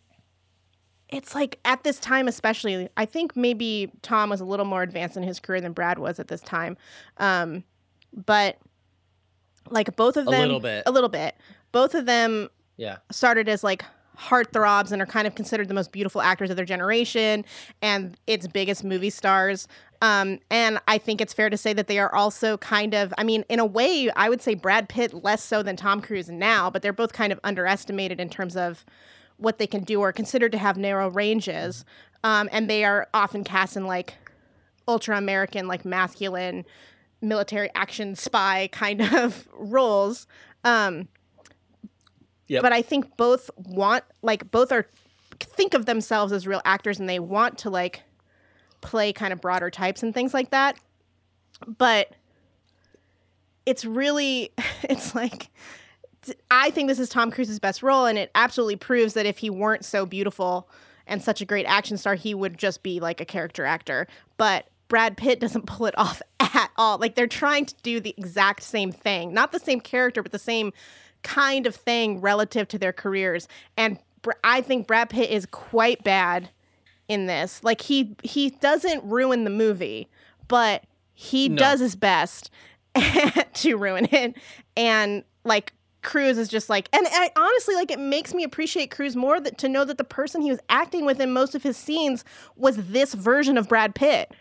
[1.09, 5.17] it's like at this time, especially, I think maybe Tom was a little more advanced
[5.17, 6.77] in his career than Brad was at this time,
[7.17, 7.63] um,
[8.13, 8.57] but
[9.69, 10.83] like both of them A little bit.
[10.85, 11.35] a little bit,
[11.71, 12.97] both of them Yeah.
[13.11, 13.83] started as like
[14.17, 17.45] heartthrobs and are kind of considered the most beautiful actors of their generation
[17.81, 19.67] and its biggest movie stars.
[20.01, 23.23] Um, and I think it's fair to say that they are also kind of, I
[23.23, 26.69] mean, in a way, I would say Brad Pitt less so than Tom Cruise now,
[26.69, 28.85] but they're both kind of underestimated in terms of
[29.39, 31.85] what they can do or considered to have narrow ranges.
[32.23, 34.15] Um, and they are often cast in like
[34.87, 36.65] ultra American, like masculine
[37.21, 40.27] military action spy kind of roles.
[40.63, 41.07] Um,
[42.49, 42.63] Yep.
[42.63, 44.87] But I think both want, like, both are
[45.39, 48.01] think of themselves as real actors and they want to like
[48.81, 50.77] play kind of broader types and things like that.
[51.65, 52.11] But
[53.65, 54.51] it's really,
[54.83, 55.49] it's like,
[56.51, 59.49] I think this is Tom Cruise's best role, and it absolutely proves that if he
[59.49, 60.69] weren't so beautiful
[61.07, 64.07] and such a great action star, he would just be like a character actor.
[64.37, 66.97] But Brad Pitt doesn't pull it off at all.
[66.97, 70.39] Like they're trying to do the exact same thing, not the same character, but the
[70.39, 70.73] same
[71.23, 73.47] kind of thing relative to their careers.
[73.77, 73.97] And
[74.43, 76.49] I think Brad Pitt is quite bad
[77.07, 77.63] in this.
[77.63, 80.07] Like he he doesn't ruin the movie,
[80.47, 81.57] but he No.
[81.57, 82.51] does his best
[83.53, 84.35] to ruin it.
[84.77, 89.15] And like Cruise is just like, and I honestly like it makes me appreciate Cruise
[89.15, 91.77] more that to know that the person he was acting with in most of his
[91.77, 92.23] scenes
[92.55, 94.31] was this version of Brad Pitt,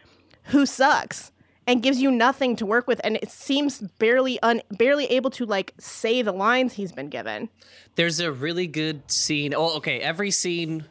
[0.45, 1.33] who sucks
[1.67, 5.45] and gives you nothing to work with, and it seems barely un barely able to
[5.45, 7.51] like say the lines he's been given.
[7.97, 9.53] There's a really good scene.
[9.55, 10.01] Oh, okay.
[10.01, 10.87] Every scene,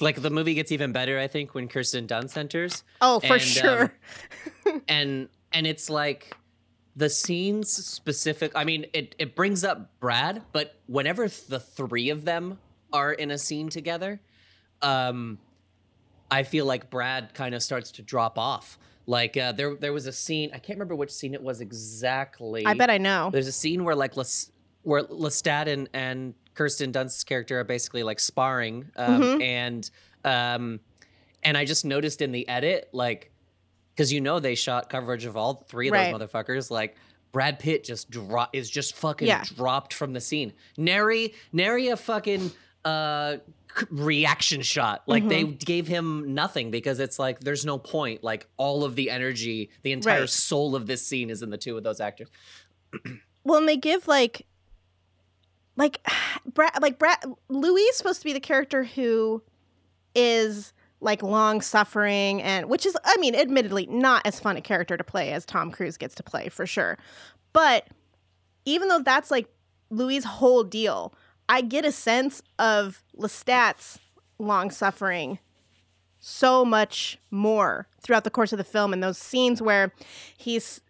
[0.00, 1.18] like the movie gets even better.
[1.18, 2.84] I think when Kirsten Dunst enters.
[3.00, 3.92] Oh, for And, um, sure.
[4.88, 6.36] and and it's like
[6.98, 8.50] the scenes specific.
[8.54, 12.58] I mean, it it brings up Brad, but whenever the three of them
[12.92, 14.20] are in a scene together,
[14.82, 15.38] um,
[16.30, 18.78] I feel like Brad kind of starts to drop off.
[19.06, 20.50] Like uh, there there was a scene.
[20.52, 22.66] I can't remember which scene it was exactly.
[22.66, 23.30] I bet I know.
[23.32, 24.50] There's a scene where like Les,
[24.82, 29.42] where Lestat and, and Kirsten Dunst's character are basically like sparring, um, Mhm.
[29.42, 29.90] and
[30.24, 30.80] um,
[31.44, 33.30] and I just noticed in the edit, like,
[33.98, 36.12] because you know they shot coverage of all three of Right.
[36.16, 36.96] those motherfuckers, like.
[37.30, 39.44] Brad Pitt just drop is just fucking Yeah.
[39.54, 40.54] dropped from the scene.
[40.78, 42.50] Nary nary a fucking
[42.86, 43.36] uh
[43.90, 45.02] reaction shot.
[45.06, 45.56] Like they Mm-hmm.
[45.56, 48.24] gave him nothing because it's like there's no point.
[48.24, 50.28] Like all of the energy, the entire Right.
[50.30, 52.28] soul of this scene is in the two of those actors.
[53.44, 54.46] Well, and they give like,
[55.76, 56.00] like,
[56.54, 57.18] Brad, like Brad.
[57.50, 59.42] Louis is supposed to be the character who
[60.14, 64.96] is like long suffering and which is, I mean, admittedly not as fun a character
[64.96, 66.98] to play as Tom Cruise gets to play for sure.
[67.52, 67.88] But
[68.64, 69.48] even though that's like
[69.90, 71.14] Louis' whole deal,
[71.48, 73.98] I get a sense of Lestat's
[74.38, 75.38] long suffering
[76.20, 79.92] so much more throughout the course of the film and those scenes where
[80.36, 80.80] he's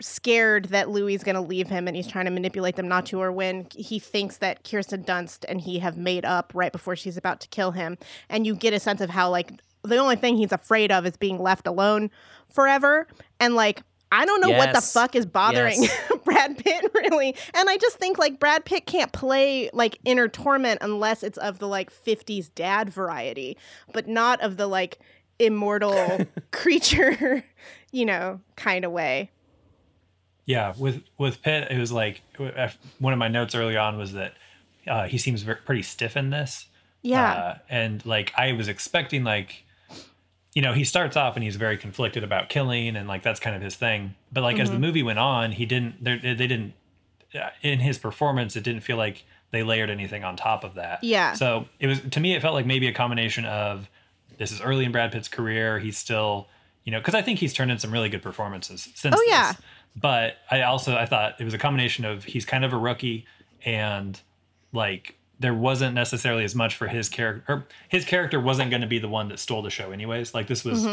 [0.00, 3.06] scared that Louis is going to leave him and he's trying to manipulate them not
[3.06, 6.96] to, or when he thinks that Kirsten Dunst and he have made up right before
[6.96, 7.98] she's about to kill him.
[8.28, 11.16] And you get a sense of how, like, the only thing he's afraid of is
[11.16, 12.10] being left alone
[12.48, 13.06] forever.
[13.40, 16.12] And, like, I don't know what the fuck is bothering Yes.
[16.24, 17.34] Brad Pitt, really.
[17.54, 21.58] And I just think, like, Brad Pitt can't play, like, inner torment unless it's of
[21.58, 23.56] the, like, 50s dad variety,
[23.92, 24.98] but not of the, like,
[25.38, 27.44] immortal creature,
[27.92, 29.30] you know, kind of way.
[30.48, 32.22] Yeah, with with Pitt, it was like
[32.98, 34.32] one of my notes early on was that
[34.86, 36.66] uh, he seems very, pretty stiff in this.
[37.02, 37.32] Yeah.
[37.32, 39.64] Uh, and like I was expecting, like,
[40.54, 43.54] you know, he starts off and he's very conflicted about killing, and like that's kind
[43.54, 44.14] of his thing.
[44.32, 46.02] But like as the movie went on, he didn't.
[46.02, 46.72] They they didn't.
[47.34, 51.04] uh, In his performance, it didn't feel like they layered anything on top of that.
[51.04, 51.34] Yeah.
[51.34, 53.88] So it was to me, it felt like maybe a combination of
[54.38, 55.78] this is early in Brad Pitt's career.
[55.78, 56.48] He's still,
[56.84, 59.14] you know, because I think he's turned in some really good performances since.
[59.16, 59.52] Oh, yeah.
[59.52, 59.62] this.
[60.00, 63.26] But I also I thought it was a combination of he's kind of a rookie
[63.64, 64.20] and
[64.72, 68.86] like there wasn't necessarily as much for his character or his character wasn't going to
[68.88, 70.84] be the one that stole the show anyways like this was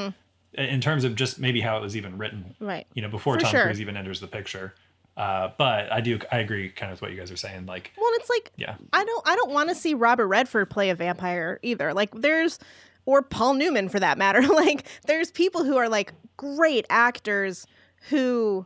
[0.54, 2.88] in terms of just maybe how it was even written Right.
[2.94, 3.64] you know before For tom sure.
[3.64, 4.74] cruise even enters the picture
[5.18, 7.92] uh, but i do i agree kind of with what you guys are saying like
[7.98, 10.96] Well, it's like yeah I don't I don't want to see Robert Redford play a
[10.96, 11.94] vampire either.
[11.94, 12.60] Like there's
[13.06, 14.42] or Paul Newman for that matter.
[14.48, 17.68] like there's people who are like great actors
[18.10, 18.66] who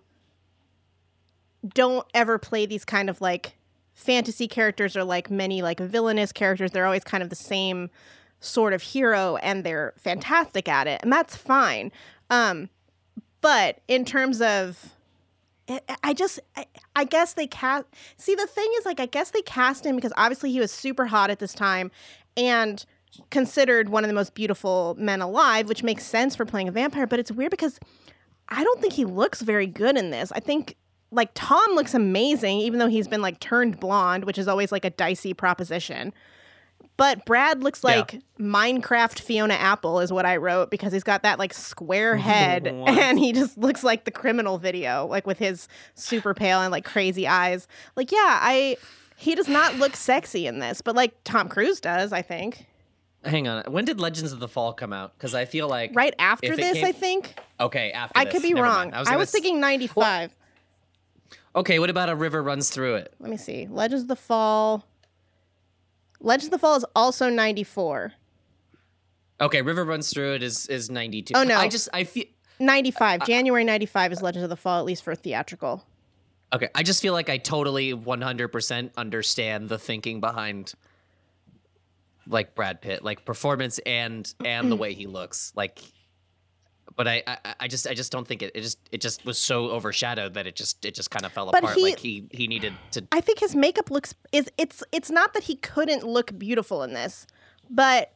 [1.67, 3.55] don't ever play these kind of like
[3.93, 6.71] fantasy characters or like many like villainous characters.
[6.71, 7.89] They're always kind of the same
[8.39, 11.01] sort of hero and they're fantastic at it.
[11.03, 11.91] And that's fine.
[12.29, 12.69] Um
[13.41, 14.93] but in terms of
[16.03, 17.85] I- just, I, I guess they cast.
[18.17, 21.05] See, the thing is, like, I guess they cast him because obviously he was super
[21.05, 21.91] hot at this time
[22.35, 22.83] and
[23.29, 27.05] considered one of the most beautiful men alive, which makes sense for playing a vampire.
[27.05, 27.79] But it's weird because
[28.49, 30.31] I don't think he looks very good in this.
[30.31, 30.75] I think,
[31.11, 34.85] like, Tom looks amazing, even though he's been, like, turned blonde, which is always, like,
[34.85, 36.13] a dicey proposition.
[36.97, 37.97] But Brad looks Yeah.
[37.97, 42.67] like Minecraft Fiona Apple is what I wrote because he's got that like square head
[42.67, 46.83] and he just looks like the criminal video, like with his super pale and like
[46.83, 47.69] crazy eyes.
[47.95, 48.75] Like, yeah, I
[49.15, 52.65] he does not look sexy in this, but like Tom Cruise does, I think.
[53.23, 53.63] Hang on.
[53.71, 55.13] When did Legends of the Fall come out?
[55.17, 57.33] Because I feel like Right after this, came- I think.
[57.61, 58.21] Okay, after this.
[58.21, 58.33] I this.
[58.33, 58.75] could be Never wrong.
[58.91, 58.95] mind.
[58.95, 60.35] I was, gonna s- thinking 95.
[61.55, 63.13] Okay, what about a river runs through it?
[63.19, 63.67] Let me see.
[63.69, 64.85] Legends of the Fall.
[66.19, 68.13] Legends of the Fall is also 94.
[69.41, 71.33] Okay, river runs through it is is ninety two.
[71.35, 71.55] Oh, no.
[71.57, 72.25] I just I feel
[72.59, 73.25] 95.
[73.25, 75.85] January 95 is Legends of the Fall, at least for theatrical.
[76.53, 76.67] okay.
[76.75, 80.73] I just feel like I totally one hundred percent understand the thinking behind
[82.27, 85.79] like Brad Pitt, like performance and and the way he looks, like.
[86.99, 88.51] But I, I, I just, I just don't think it.
[88.53, 91.49] It just, it just was so overshadowed that it just, it just kind of fell
[91.49, 91.77] But apart.
[91.77, 93.05] he- like he, he needed to.
[93.13, 96.93] I think his makeup looks is it's it's not that he couldn't look beautiful in
[96.93, 97.25] this,
[97.69, 98.11] but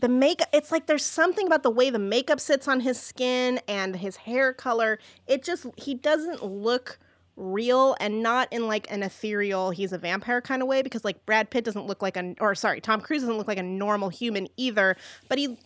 [0.00, 3.60] the makeup it's like there's something about the way the makeup sits on his skin
[3.68, 4.98] and his hair color.
[5.26, 6.98] It just he doesn't look
[7.36, 11.26] real and not in like an ethereal he's a vampire kind of way because like
[11.26, 14.08] Brad Pitt doesn't look like a or sorry, Tom Cruise doesn't look like a normal
[14.08, 14.96] human either,
[15.28, 15.58] but he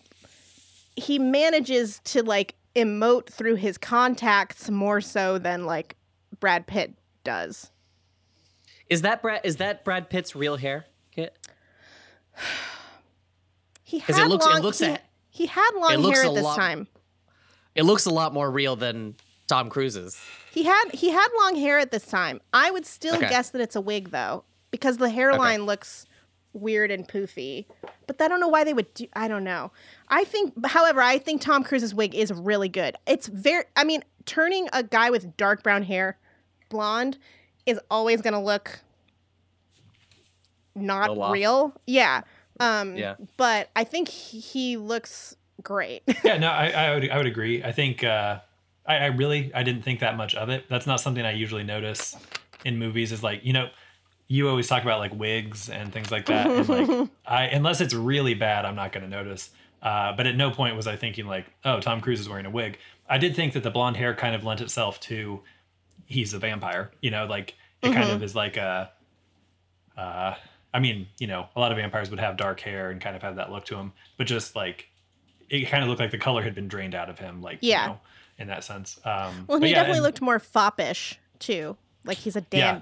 [0.99, 5.97] he manages to like emote through his contacts more so than like
[6.41, 7.71] Brad Pitt does.
[8.89, 9.41] Is that Brad?
[9.45, 10.87] Is that Brad Pitt's real hair?
[11.11, 11.37] Kit?
[13.85, 14.97] He had it looks- it looks he,
[15.31, 16.89] he had long hair at this lot- time.
[17.75, 19.15] It looks a lot more real than
[19.47, 20.21] Tom Cruise's.
[20.53, 22.41] He had he had long hair at this time.
[22.53, 23.29] I would still Okay.
[23.31, 26.05] guess that it's a wig though, because the hairline looks
[26.53, 27.67] weird and poofy.
[28.07, 29.07] But I don't know why they would do.
[29.15, 29.71] I don't know.
[30.09, 32.97] I think, however, I think Tom Cruise's wig is really good.
[33.07, 33.65] It's very.
[33.77, 36.19] I mean, turning a guy with dark brown hair
[36.69, 37.19] blonde
[37.67, 38.81] is always going to look
[40.75, 41.75] not real.
[41.87, 42.23] Yeah.
[42.61, 43.17] Um, Yeah.
[43.37, 46.03] But I think he, he looks great.
[46.25, 47.63] yeah, no, I, I would I would agree.
[47.63, 48.41] I think uh,
[48.87, 50.65] I, I really I didn't think that much of it.
[50.69, 52.17] That's not something I usually notice
[52.65, 53.13] in movies.
[53.13, 53.69] Is like you know,
[54.29, 56.47] you always talk about like wigs and things like that.
[56.47, 59.51] and like I unless it's really bad, I'm not going to notice.
[59.83, 62.51] Uh, but at no point was I thinking like, oh, Tom Cruise is wearing a
[62.51, 62.79] wig.
[63.09, 65.41] I did think that the blonde hair kind of lent itself to
[66.07, 66.91] he's a vampire.
[67.01, 68.91] You know, like it kind of is like a.
[69.97, 70.35] Uh,
[70.73, 73.23] I mean, you know, a lot of vampires would have dark hair and kind of
[73.23, 74.89] have that look to them, but just like
[75.49, 77.83] it kind of looked like the color had been drained out of him, like Yeah.
[77.83, 78.01] you know,
[78.39, 79.01] in that sense.
[79.05, 81.77] Um, well, he yeah, definitely and- looked more foppish too.
[82.05, 82.73] Like he's a Yeah.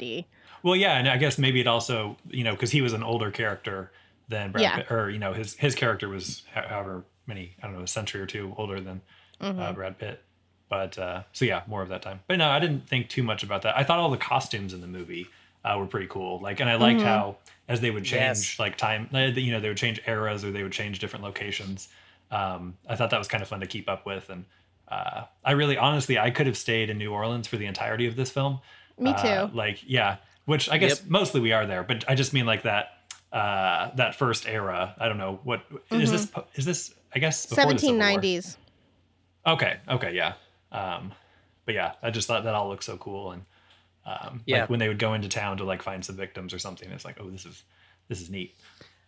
[0.67, 0.71] Dandy.
[0.71, 3.31] Well, yeah, and I guess maybe it also, you know, because he was an older
[3.31, 3.91] character
[4.29, 4.77] than Brad Yeah.
[4.77, 8.21] Pitt, or you know, his his character was however many, I don't know, a century
[8.21, 9.01] or two older than
[9.41, 9.61] Mm-hmm.
[9.61, 10.23] uh, Brad Pitt.
[10.69, 12.21] But uh, so yeah, more of that time.
[12.27, 13.77] But no, I didn't think too much about that.
[13.77, 15.27] I thought all the costumes in the movie
[15.65, 16.39] uh, were pretty cool.
[16.41, 17.07] Like, and I liked Mm-hmm.
[17.09, 17.37] how
[17.69, 18.59] as they would change, Yes.
[18.59, 21.89] like time, uh, you know, they would change eras or they would change different locations.
[22.31, 24.45] Um, I thought that was kind of fun to keep up with, and
[24.89, 28.17] uh, I really, honestly, I could have stayed in New Orleans for the entirety of
[28.17, 28.61] this film.
[28.99, 29.55] Me Uh, too.
[29.55, 31.11] like, yeah, which I guess Yep.
[31.11, 32.87] mostly we are there, but I just mean like that
[33.33, 34.95] uh that first era.
[34.99, 36.27] I don't know what is this.
[36.27, 36.95] po- Is this?
[37.15, 38.05] I guess before the Civil War.
[38.09, 38.57] 1790s.
[39.47, 39.77] Okay.
[39.89, 40.15] Okay.
[40.15, 40.35] Yeah.
[40.73, 41.13] Um,
[41.65, 43.43] but yeah, I just thought that all looked so cool, and
[44.05, 44.61] um, Yeah.
[44.63, 47.05] like when they would go into town to like find some victims or something, it's
[47.05, 47.63] like, oh, this is
[48.09, 48.57] this is neat.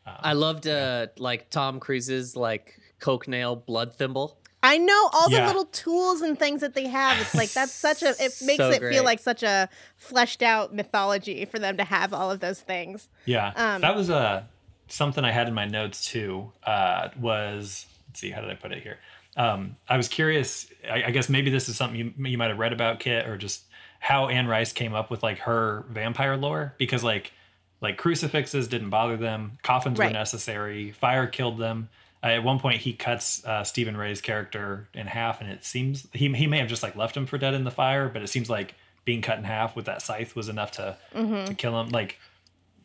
[0.06, 4.38] I loved uh like Tom Cruise's like coke nail blood thimble.
[4.68, 7.18] I know all the little tools and things that they have.
[7.20, 8.10] It's like that's such a.
[8.10, 8.92] It makes So it great.
[8.94, 13.08] feel like such a fleshed out mythology for them to have all of those things.
[13.24, 14.42] Yeah, Um, that was uh,
[14.88, 16.52] something I had in my notes too.
[16.64, 18.98] Uh, was let's see, how did I put it here?
[19.36, 20.66] Um, I was curious.
[20.90, 23.36] I, I guess maybe this is something you you might have read about Kit, or
[23.36, 23.62] just
[24.00, 27.32] how Anne Rice came up with like her vampire lore, because like
[27.80, 30.06] like crucifixes didn't bother them, coffins Right.
[30.08, 31.88] were necessary, fire killed them.
[32.22, 36.06] Uh, at one point, he cuts uh, Stephen Rea's character in half, and it seems
[36.12, 38.28] he he may have just like left him for dead in the fire, but it
[38.28, 41.88] seems like being cut in half with that scythe was enough to to kill him.
[41.90, 42.18] Like,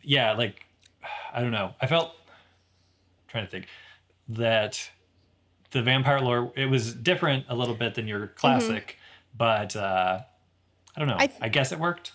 [0.03, 0.65] yeah, like
[1.33, 1.73] I don't know.
[1.81, 2.13] I felt
[3.27, 3.65] trying to think
[4.29, 4.89] that
[5.71, 8.97] the vampire lore it was different a little bit than your classic,
[9.35, 10.19] but uh,
[10.95, 11.17] I don't know.
[11.17, 12.11] I I, guess it worked.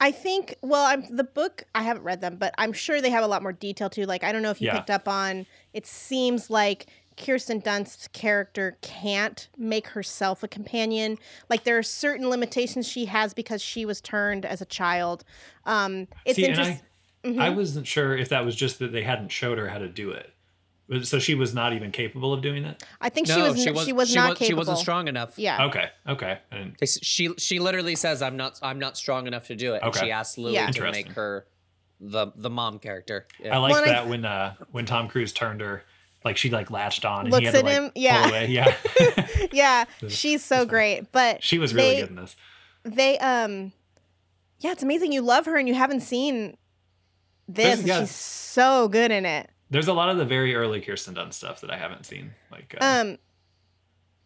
[0.00, 0.54] I think.
[0.62, 1.64] Well, I'm the book.
[1.74, 4.04] I haven't read them, but I'm sure they have a lot more detail too.
[4.04, 4.76] Like I don't know if you Yeah.
[4.76, 5.46] picked up on.
[5.72, 11.18] It seems like Kirsten Dunst's character can't make herself a companion.
[11.50, 15.24] Like there are certain limitations she has because she was turned as a child.
[15.66, 16.80] Um, it's See, interesting.
[17.38, 19.88] I, I wasn't sure if that was just that they hadn't showed her how to
[19.88, 20.30] do it.
[21.04, 22.82] So she was not even capable of doing it.
[23.00, 23.66] I think she was.
[23.66, 24.46] n- she was not capable.
[24.46, 25.38] She wasn't strong enough.
[25.38, 25.64] Yeah.
[25.66, 29.74] Okay, okay, and She she literally says I'm not I'm not strong enough to do
[29.74, 29.82] it.
[29.82, 30.06] And Okay.
[30.06, 30.70] she asks Louis Yeah.
[30.70, 31.46] to make her
[32.04, 33.26] the the mom character.
[33.40, 33.54] Yeah.
[33.54, 35.84] I like Well, and I- that when uh when Tom Cruise turned her,
[36.24, 38.28] like she like latched on and Looks he had to at like him, pull yeah.
[38.28, 38.46] away.
[38.48, 38.76] Yeah.
[39.52, 41.12] yeah, she's so great.
[41.12, 42.36] But she was really they, good in this.
[42.84, 43.72] They um,
[44.58, 45.12] yeah, it's amazing.
[45.12, 46.56] You love her, and you haven't seen
[47.48, 47.82] this.
[47.84, 48.00] Yeah.
[48.00, 49.48] She's so good in it.
[49.70, 52.32] There's a lot of the very early Kirsten Dunst stuff that I haven't seen.
[52.50, 53.18] Like uh, Um,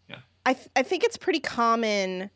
[0.08, 0.16] Yeah.
[0.44, 2.30] I th- I think it's pretty common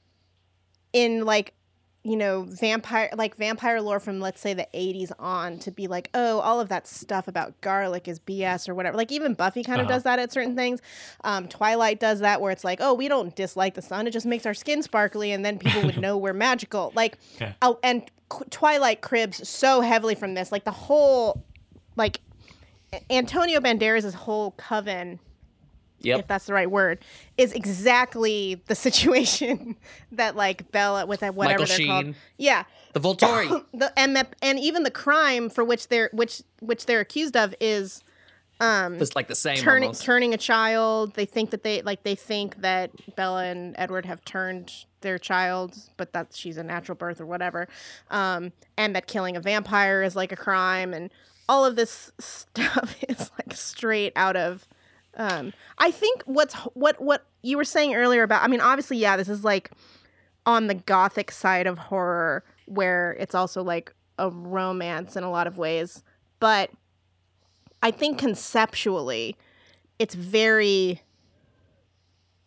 [0.93, 1.55] in like
[2.03, 6.09] you know vampire like vampire lore from let's say the 80s on to be like
[6.15, 8.97] oh all of that stuff about garlic is bs or whatever.
[8.97, 9.97] Like even buffy kind of Uh-huh.
[9.97, 10.81] does that at certain things.
[11.25, 14.07] Um, twilight does that where it's like oh we don't dislike the sun.
[14.07, 16.91] It just makes our skin sparkly and then people would know we're magical.
[16.95, 17.53] Like Yeah.
[17.61, 20.51] oh, and Qu- twilight cribs so heavily from this.
[20.53, 21.45] Like the whole
[21.97, 22.21] like
[23.11, 25.19] antonio banderas' whole coven
[26.01, 26.21] Yep.
[26.21, 26.99] if that's the right word,
[27.37, 29.77] is exactly the situation
[30.13, 32.15] that like Bella with that whatever Michael they're called.
[32.39, 33.65] Yeah, The Volturi.
[33.75, 38.03] the and and even the crime for which they're which which they're accused of is
[38.61, 40.03] um it's like the same turning almost.
[40.03, 41.15] turning a child.
[41.15, 45.77] They think that they like they think that Bella and Edward have turned their child,
[45.97, 47.69] but that she's a natural birth or whatever.
[48.11, 51.11] Um, and that killing a vampire is like a crime, and
[51.49, 54.67] all of this stuff is like straight out of.
[55.17, 58.43] Um, I think what's what what you were saying earlier about.
[58.43, 59.71] I mean, obviously, yeah, this is like
[60.47, 65.47] on the gothic side of horror, where it's also like a romance in a lot
[65.47, 66.03] of ways,
[66.39, 66.71] but
[67.83, 69.37] I think conceptually,
[69.99, 71.03] it's very.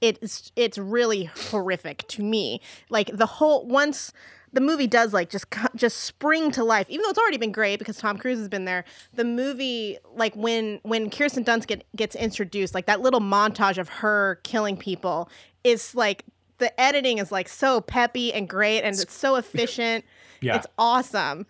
[0.01, 2.59] It's it's really horrific to me.
[2.89, 4.11] Like the whole once
[4.53, 5.45] the movie does like just
[5.75, 8.65] just spring to life, even though it's already been great because Tom Cruise has been
[8.65, 8.85] there.
[9.15, 13.89] The movie, like when when Kirsten Dunst get, gets introduced, like that little montage of
[13.89, 15.29] her killing people
[15.63, 16.23] is like
[16.59, 20.05] the editing is like so peppy and great and it's so efficient.
[20.39, 20.57] yeah.
[20.57, 21.45] It's awesome.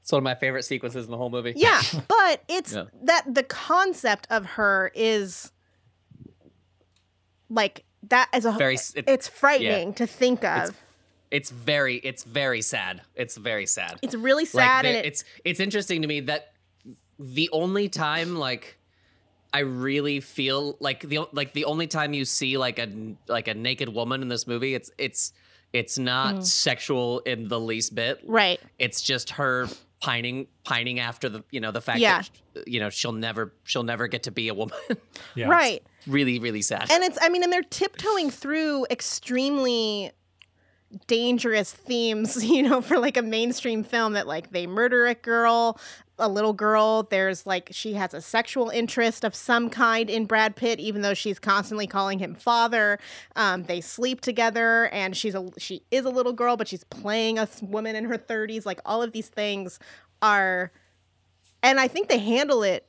[0.00, 1.52] It's one of my favorite sequences in the whole movie.
[1.54, 2.84] Yeah, but it's Yeah.
[3.02, 5.52] that the concept of her is
[7.50, 10.76] like that is a Very s- it- it's frightening to think of.
[11.30, 13.02] It's- It's, It's very it's very sad.
[13.14, 13.98] It's very sad.
[14.02, 16.52] It's really like sad there- and it, it's it's interesting to me that
[17.18, 18.76] the only time like
[19.52, 22.88] I really feel like the like the only time you see like a
[23.28, 25.32] like a naked woman in this movie, it's it's
[25.72, 26.44] it's not Mm.
[26.44, 28.20] sexual in the least bit.
[28.24, 28.60] right.
[28.78, 29.68] It's just her
[30.00, 32.22] pining pining after the you know the fact Yeah.
[32.54, 34.76] that you know she'll never she'll never get to be a woman.
[35.34, 35.48] yeah.
[35.48, 35.82] Right.
[36.06, 36.86] really really sad.
[36.90, 40.12] And it's I mean and they're tiptoeing through extremely
[41.06, 45.78] dangerous themes, you know, for like a mainstream film that like they murder a girl,
[46.18, 50.56] a little girl, there's like she has a sexual interest of some kind in Brad
[50.56, 52.98] Pitt even though she's constantly calling him father.
[53.36, 57.38] Um, they sleep together and she's a she is a little girl but she's playing
[57.38, 59.78] a woman in her 30s like all of these things
[60.22, 60.72] are
[61.62, 62.88] and I think they handle it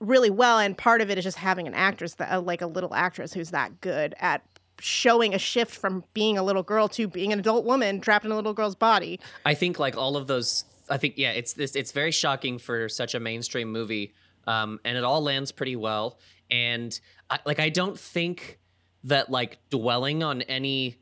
[0.00, 2.66] really well and part of it is just having an actress that uh, like a
[2.66, 4.42] little actress who's that good at
[4.82, 8.32] showing a shift from being a little girl to being an adult woman trapped in
[8.32, 10.64] a little girl's body I think like all of those.
[10.90, 11.76] I think yeah, it's this.
[11.76, 14.12] It's very shocking for such a mainstream movie,
[14.46, 16.18] um, and it all lands pretty well.
[16.50, 16.98] And
[17.30, 18.58] I, like, I don't think
[19.04, 20.96] that like dwelling on any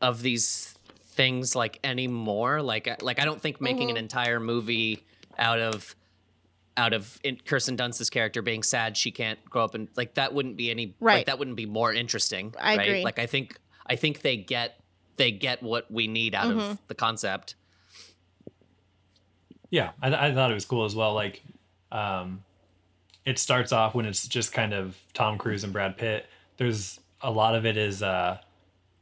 [0.00, 2.62] of these things like anymore.
[2.62, 5.04] Like, like I don't think making an entire movie
[5.38, 5.94] out of
[6.76, 10.34] out of in, Kirsten Dunst's character being sad she can't grow up and like that
[10.34, 11.18] wouldn't be any Right.
[11.18, 12.54] like that wouldn't be more interesting.
[12.60, 12.88] I right?
[12.88, 13.04] agree.
[13.04, 13.56] Like I think
[13.86, 14.80] I think they get
[15.16, 16.58] they get what we need out Mm-hmm.
[16.58, 17.54] of the concept.
[19.70, 21.14] Yeah, I, I thought it was cool as well.
[21.14, 21.42] Like,
[21.90, 22.42] um,
[23.24, 26.26] it starts off when it's just kind of Tom Cruise and Brad Pitt.
[26.58, 28.38] There's a lot of it is uh,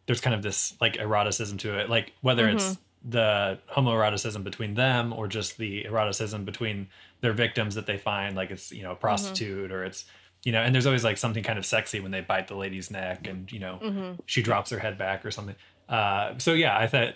[0.06, 5.12] there's kind of this like eroticism to it, like whether it's the homoeroticism between them
[5.12, 6.86] or just the eroticism between
[7.22, 10.04] their victims that they find, like it's you know a prostitute or it's
[10.44, 12.90] you know, and there's always like something kind of sexy when they bite the lady's
[12.90, 15.54] neck and you know she drops her head back or something.
[15.88, 17.14] Uh, so yeah, I thought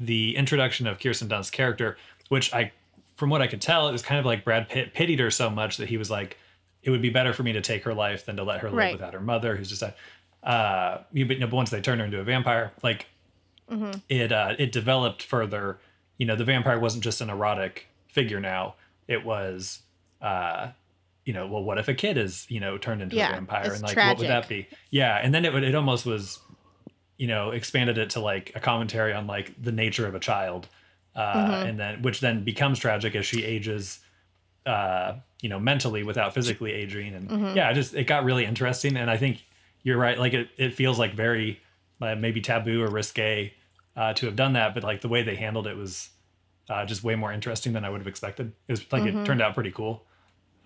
[0.00, 1.96] the introduction of Kirsten Dunst's character,
[2.28, 2.72] which I,
[3.16, 5.50] from what I could tell, it was kind of like Brad Pitt pitied her so
[5.50, 6.38] much that he was like,
[6.82, 8.76] it would be better for me to take her life than to let her live
[8.78, 8.92] Right.
[8.94, 9.94] without her mother, who's just a,
[10.48, 13.06] uh, you but you know, once they turned her into a vampire, like
[14.08, 15.78] it, uh, it developed further.
[16.18, 18.74] You know, the vampire wasn't just an erotic figure now;
[19.12, 19.82] it was,
[20.20, 20.70] uh,
[21.24, 23.72] you know, well, what if a kid is, you know, turned into Yeah, a vampire,
[23.72, 24.66] and like, what would that be?
[24.90, 26.40] Yeah, and then it would, it almost was
[27.18, 30.66] you know expanded it to like a commentary on like the nature of a child
[31.14, 31.66] uh Mm-hmm.
[31.68, 34.00] and then which then becomes tragic as she ages
[34.64, 37.56] uh you know mentally without physically aging and Mm-hmm.
[37.56, 39.44] yeah it just it got really interesting and i think
[39.82, 41.60] you're right like it, it feels like very
[42.00, 43.52] uh, maybe taboo or risque
[43.94, 46.08] uh to have done that but like the way they handled it was
[46.70, 48.52] uh, just way more interesting than I would have expected.
[48.68, 50.04] It was like it turned out pretty cool.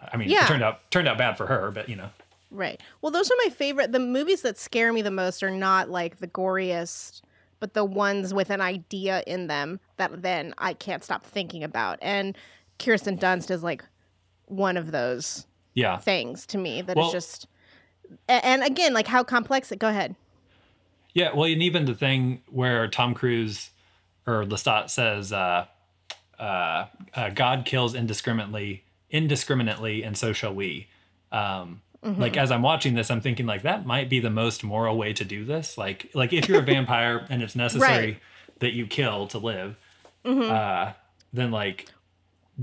[0.01, 0.33] I mean, Mm-hmm.
[0.33, 0.45] Yeah.
[0.45, 2.11] it turned out turned out bad for her, but you know,
[2.51, 2.81] Right.
[3.03, 3.93] Well, those are my favorite.
[3.93, 7.23] The movies that scare me the most are not like the goriest,
[7.59, 11.99] but the ones with an idea in them that then I can't stop thinking about.
[12.03, 12.37] And
[12.79, 13.85] Kirsten Dunst is like
[14.45, 17.49] one of those yeah, things to me that is Well- just.
[18.29, 19.81] And again, like how complex it.
[19.81, 20.15] Go ahead.
[21.15, 21.33] yeah.
[21.35, 23.71] Well, and even the thing where Tom Cruise
[24.27, 25.67] or Lestat says, uh,
[26.39, 30.89] uh, uh, "God kills indiscriminately, indiscriminately, and so shall we."
[31.33, 32.21] Um, Mm-hmm.
[32.21, 35.13] Like as I'm watching this, I'm thinking like that might be the most moral way
[35.15, 35.77] to do this.
[35.77, 38.19] Like, like if you're a vampire and it's necessary Right.
[38.61, 39.77] that you kill to live,
[40.25, 40.43] Mm-hmm.
[40.53, 40.93] uh,
[41.33, 41.87] then like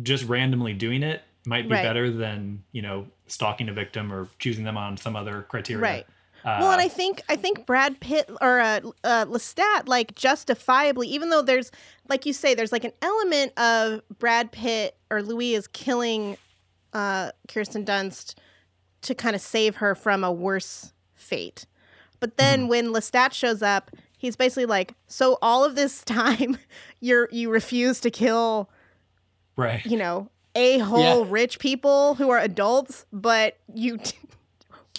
[0.02, 1.84] just randomly doing it might be Right.
[1.84, 5.82] better than you know stalking a victim or choosing them on some other criteria.
[5.82, 6.06] Right.
[6.46, 11.08] Uh, well, and I think I think Brad Pitt or uh, uh, Lestat like justifiably,
[11.08, 11.72] even though there's
[12.10, 16.38] like you say, there's like an element of Brad Pitt or Louis is killing
[16.91, 18.36] uh, Kirsten Dunst
[19.04, 21.66] to kind of save her from a worse fate.
[22.20, 26.58] But then when Lestat shows up, he's basically like, "So all of this time,
[27.00, 28.70] you're you refuse to kill,
[29.56, 29.86] right.
[29.86, 31.32] you know, a whole Yeah.
[31.32, 34.00] rich people who are adults, but you."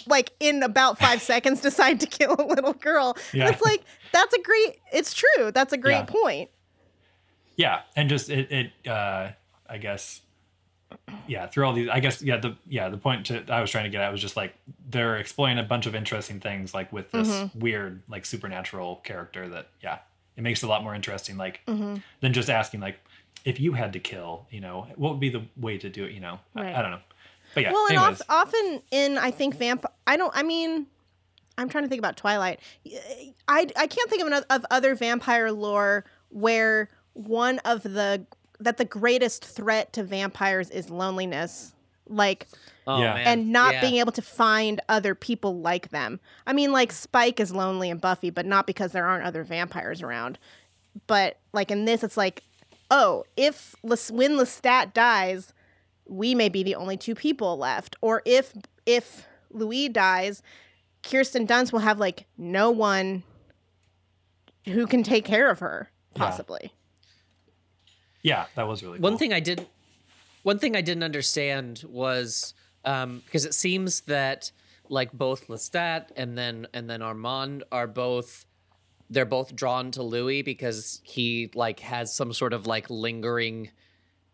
[0.07, 3.49] like in about five seconds decide to kill a little girl And Yeah.
[3.49, 6.05] it's like that's a great it's true that's a great Yeah.
[6.05, 6.49] point
[7.57, 9.31] Yeah, and just it, it uh,
[9.69, 10.21] I guess,
[11.27, 13.85] yeah, through all these, I guess, yeah, the yeah, the point to, I was trying
[13.85, 14.53] to get at was just like
[14.89, 17.59] they're exploring a bunch of interesting things, like with this Mm-hmm.
[17.59, 19.99] weird, like supernatural character that, yeah,
[20.37, 21.95] it makes it a lot more interesting, like Mm-hmm.
[22.19, 22.99] than just asking like,
[23.45, 26.11] if you had to kill, you know, what would be the way to do it,
[26.11, 26.39] you know?
[26.55, 26.99] I- I, don't know,
[27.55, 30.85] but yeah, well and of, often in i think vamp i don't i mean
[31.57, 32.59] i'm trying to think about twilight
[33.47, 38.23] i i can't think of another of other vampire lore where one of the
[38.59, 41.73] that the greatest threat to vampires is loneliness
[42.07, 42.47] like
[42.87, 43.15] Oh Yeah.
[43.15, 43.81] and not Yeah.
[43.81, 46.19] being able to find other people like them.
[46.45, 50.03] I mean, like Spike is lonely and Buffy, but not because there aren't other vampires
[50.03, 50.37] around.
[51.07, 52.43] But like in this, it's like,
[52.91, 55.51] oh, if Les- when Lestat dies,
[56.07, 58.53] we may be the only two people left, or if
[58.85, 60.43] if Louis dies,
[61.03, 63.23] Kirsten Dunst will have like no one
[64.65, 66.73] who can take care of her, possibly.
[68.23, 69.03] yeah, that was really cool.
[69.03, 69.67] One thing I didn't
[70.43, 72.53] one thing I didn't understand was
[72.83, 74.51] um because it seems that
[74.89, 78.45] like both Lestat and then and then Armand are both
[79.09, 83.69] they're both drawn to Louis because he like has some sort of like lingering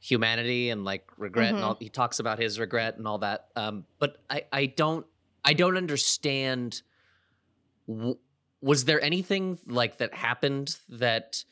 [0.04, 3.86] humanity and like regret and all he talks about his regret and all that um
[4.00, 5.06] but I I don't
[5.46, 6.82] I don't understand
[7.88, 8.18] w-
[8.62, 11.44] was there anything like that happened that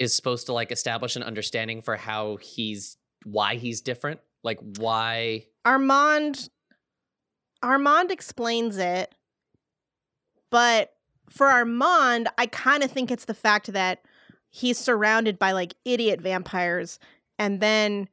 [0.00, 4.20] is supposed to like establish an understanding for how he's why he's different?
[4.42, 6.48] Like why Armand
[7.62, 9.14] Armand explains it,
[10.50, 10.92] but
[11.30, 14.02] for Armand, I kind of think it's the fact that
[14.50, 16.98] he's surrounded by like idiot vampires
[17.38, 18.08] and then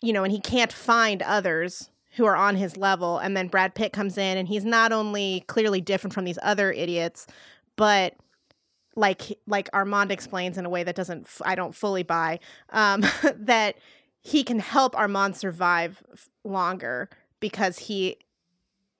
[0.00, 3.74] you know, and he can't find others who are on his level and then Brad
[3.74, 7.26] Pitt comes in and he's not only clearly different from these other idiots,
[7.76, 8.14] but
[8.96, 13.04] like like Armand explains in a way that doesn't f- I don't fully buy um
[13.36, 13.76] that
[14.20, 17.08] he can help Armand survive f- longer
[17.38, 18.16] because he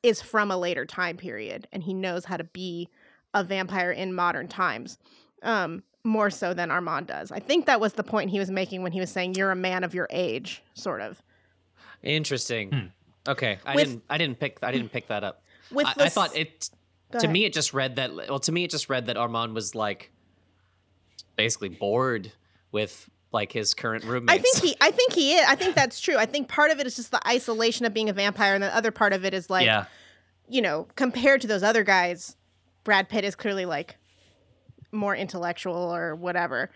[0.04, 2.88] is from a later time period and he knows how to be
[3.34, 4.98] a vampire in modern times.
[5.42, 7.30] Um more so than Armand does.
[7.30, 9.56] I think that was the point he was making when he was saying you're a
[9.56, 11.22] man of your age sort of.
[12.02, 12.86] interesting Hmm.
[13.30, 15.42] okay i With- didn't i didn't pick i didn't pick that up
[15.72, 16.70] With I, the I thought it
[17.12, 17.30] to ahead.
[17.32, 20.10] me it just read that well to me it just read that armand was like
[21.36, 22.32] basically bored
[22.72, 25.44] with like his current roommates I think he I think he is.
[25.48, 26.16] I think that's true.
[26.16, 28.74] I think part of it is just the isolation of being a vampire and the
[28.74, 29.84] other part of it is like yeah
[30.50, 32.34] you know, compared to those other guys,
[32.82, 33.97] Brad Pitt is clearly like
[34.92, 36.70] more intellectual or whatever.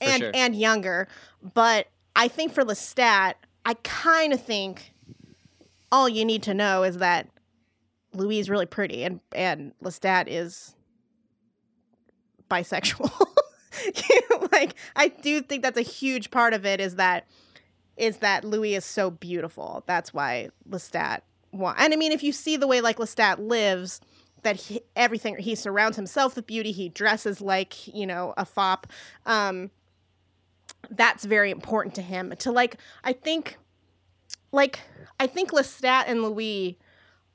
[0.00, 0.30] For and sure.
[0.34, 1.08] and younger.
[1.54, 3.34] But I think for Lestat,
[3.64, 4.94] I kind of think
[5.90, 7.28] all you need to know is that
[8.12, 10.74] Louis is really pretty and and Lestat is
[12.50, 13.10] bisexual.
[14.52, 17.26] like I do think that's a huge part of it is that
[17.96, 19.82] is that Louis is so beautiful.
[19.86, 21.20] That's why Lestat
[21.52, 24.00] wa- and I mean if you see the way like Lestat lives
[24.48, 28.86] that he, everything he surrounds himself with beauty, he dresses like, you know, a fop.
[29.26, 29.70] Um
[30.90, 32.32] that's very important to him.
[32.38, 33.58] To like I think
[34.50, 34.80] like
[35.20, 36.78] I think Lestat and Louis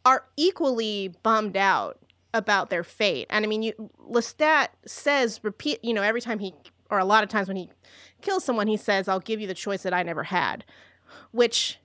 [0.06, 2.00] are equally bummed out
[2.34, 3.28] about their fate.
[3.30, 6.56] And I mean, you Lestat says repeat, you know, every time he
[6.90, 7.70] or a lot of times when he
[8.22, 10.66] kills someone, he says, I'll give you the choice that I never had,
[11.32, 11.80] which,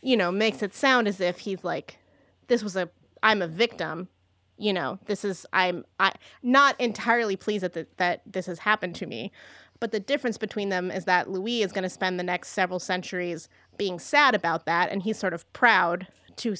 [0.00, 1.98] you know, makes it sound as if he's like,
[2.46, 2.88] this was a,
[3.22, 4.08] I'm a victim.
[4.60, 8.94] You know, this is, I'm I, not entirely pleased that, the, that this has happened
[8.96, 9.32] to me.
[9.80, 12.78] But the difference between them is that Louis is going to spend the next several
[12.78, 13.48] centuries
[13.78, 16.06] being sad about that, and he's sort of proud
[16.36, 16.54] to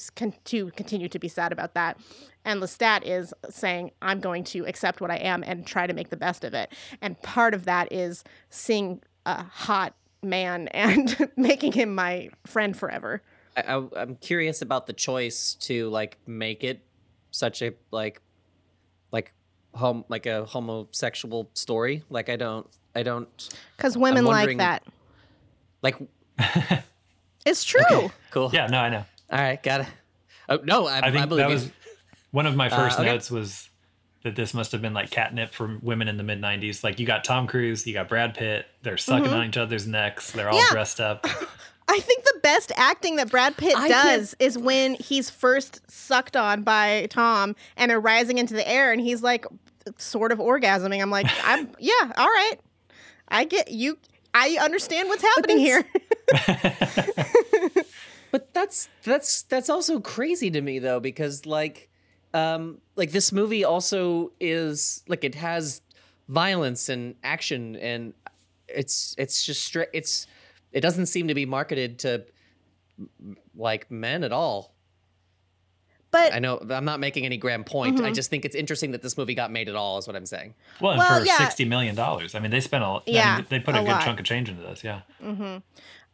[0.45, 1.97] to continue to be sad about that.
[2.43, 6.09] And Lestat is saying, "I'm going to accept what I am and try to make
[6.09, 9.93] the best of it." And part of that is seeing a hot
[10.23, 13.21] man and making him my friend forever.
[13.55, 16.81] I, am curious about the choice to like make it
[17.31, 18.21] such a like
[19.11, 19.33] like
[19.73, 22.03] home like a homosexual story.
[22.09, 24.83] Like I don't I don't because women like that.
[25.81, 25.97] Like
[27.45, 27.81] it's true.
[27.91, 28.51] Okay, cool.
[28.53, 29.05] Yeah, no, I know.
[29.31, 29.87] All right, got it.
[30.49, 31.55] Oh no, I, I think I believe that you.
[31.55, 31.71] was
[32.31, 33.11] one of my uh, first uh, okay.
[33.11, 33.69] notes was
[34.23, 36.83] that this must have been like catnip for women in the mid '90s.
[36.83, 38.65] Like you got Tom Cruise, you got Brad Pitt.
[38.83, 39.33] They're sucking mm-hmm.
[39.33, 40.31] on each other's necks.
[40.31, 40.69] They're all yeah.
[40.71, 41.25] dressed up.
[41.91, 44.41] I think the best acting that Brad Pitt I does can't...
[44.41, 49.01] is when he's first sucked on by Tom and they're rising into the air, and
[49.01, 49.45] he's like
[49.97, 51.01] sort of orgasming.
[51.01, 52.55] I'm like, I'm yeah, all right.
[53.27, 53.97] I get you.
[54.33, 55.83] I understand what's happening here.
[58.31, 61.89] but that's that's that's also crazy to me though because like
[62.33, 65.81] um like this movie also is like it has
[66.29, 68.13] violence and action and
[68.69, 70.27] it's it's just straight it's
[70.71, 72.25] it doesn't seem to be marketed to
[73.55, 74.73] like men at all
[76.11, 77.95] but I know I'm not making any grand point.
[77.95, 78.05] Mm-hmm.
[78.05, 79.97] I just think it's interesting that this movie got made at all.
[79.97, 80.53] Is what I'm saying.
[80.81, 81.37] Well, well for yeah.
[81.37, 83.81] sixty million dollars, I mean, they spent a yeah, I mean, they put a, a
[83.81, 84.03] good lot.
[84.03, 84.83] chunk of change into this.
[84.83, 85.01] Yeah.
[85.23, 85.57] Mm-hmm.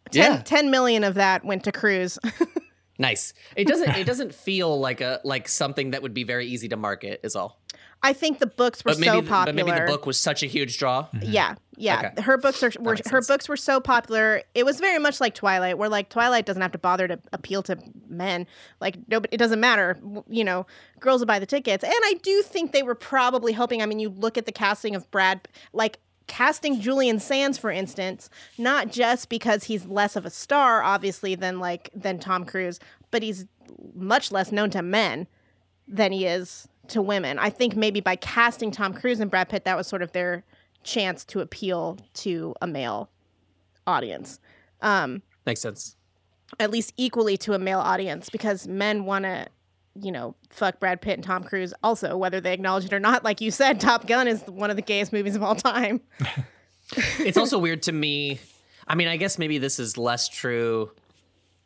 [0.10, 0.42] 10, yeah.
[0.42, 2.18] 10 million of that went to Cruise.
[2.98, 3.34] nice.
[3.58, 3.90] It doesn't.
[3.98, 7.20] It doesn't feel like a like something that would be very easy to market.
[7.24, 7.60] Is all.
[8.08, 9.46] I think the books were maybe, so popular.
[9.46, 11.08] But maybe the book was such a huge draw.
[11.08, 11.30] Mm-hmm.
[11.30, 12.12] Yeah, yeah.
[12.14, 12.22] Okay.
[12.22, 13.28] Her books are were, her sense.
[13.28, 14.44] books were so popular.
[14.56, 17.64] It was very much like Twilight, where like Twilight doesn't have to bother to appeal
[17.64, 17.78] to
[18.08, 18.48] men.
[18.80, 20.00] Like nobody, it doesn't matter.
[20.30, 20.66] You know,
[21.02, 21.84] girls will buy the tickets.
[21.84, 23.82] And I do think they were probably hoping.
[23.82, 28.30] I mean, you look at the casting of Brad, like casting Julian Sands, for instance,
[28.58, 32.80] not just because he's less of a star, obviously, than like than Tom Cruise,
[33.12, 33.48] but he's
[33.94, 35.28] much less known to men
[35.90, 37.40] than he is to women.
[37.40, 40.44] I think maybe by casting Tom Cruise and Brad Pitt, that was sort of their
[40.84, 43.10] chance to appeal to a male
[43.86, 44.40] audience.
[44.82, 45.96] Um, Makes sense.
[46.60, 49.48] At least equally to a male audience, because men want to,
[50.02, 53.24] you know, fuck Brad Pitt and Tom Cruise also, whether they acknowledge it or not.
[53.24, 56.02] Like you said, Top Gun is one of the gayest movies of all time.
[57.20, 58.40] it's also weird to me.
[58.88, 60.92] I mean, I guess maybe this is less true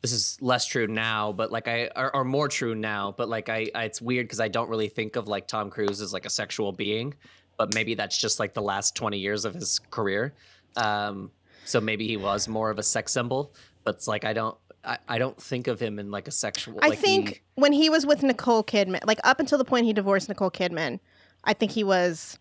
[0.01, 3.13] this is less true now, but like I are, are more true now.
[3.15, 6.01] But like I, I it's weird because I don't really think of like Tom Cruise
[6.01, 7.13] as like a sexual being,
[7.57, 10.33] but maybe that's just like the last twenty years of his career.
[10.75, 11.31] Um,
[11.65, 14.57] so maybe he was more of a sex symbol, but it's like I don't.
[14.83, 16.79] I, I don't think of him in like a sexual.
[16.81, 19.85] I like think he, when he was with Nicole Kidman, like up until the point
[19.85, 20.99] he divorced Nicole Kidman,
[21.43, 22.39] I think he was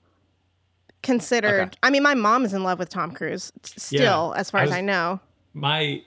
[1.03, 1.61] considered.
[1.61, 1.79] Okay.
[1.83, 4.71] I mean, my mom is in love with Tom Cruise still, yeah, as far was,
[4.71, 5.21] as I know.
[5.53, 6.03] My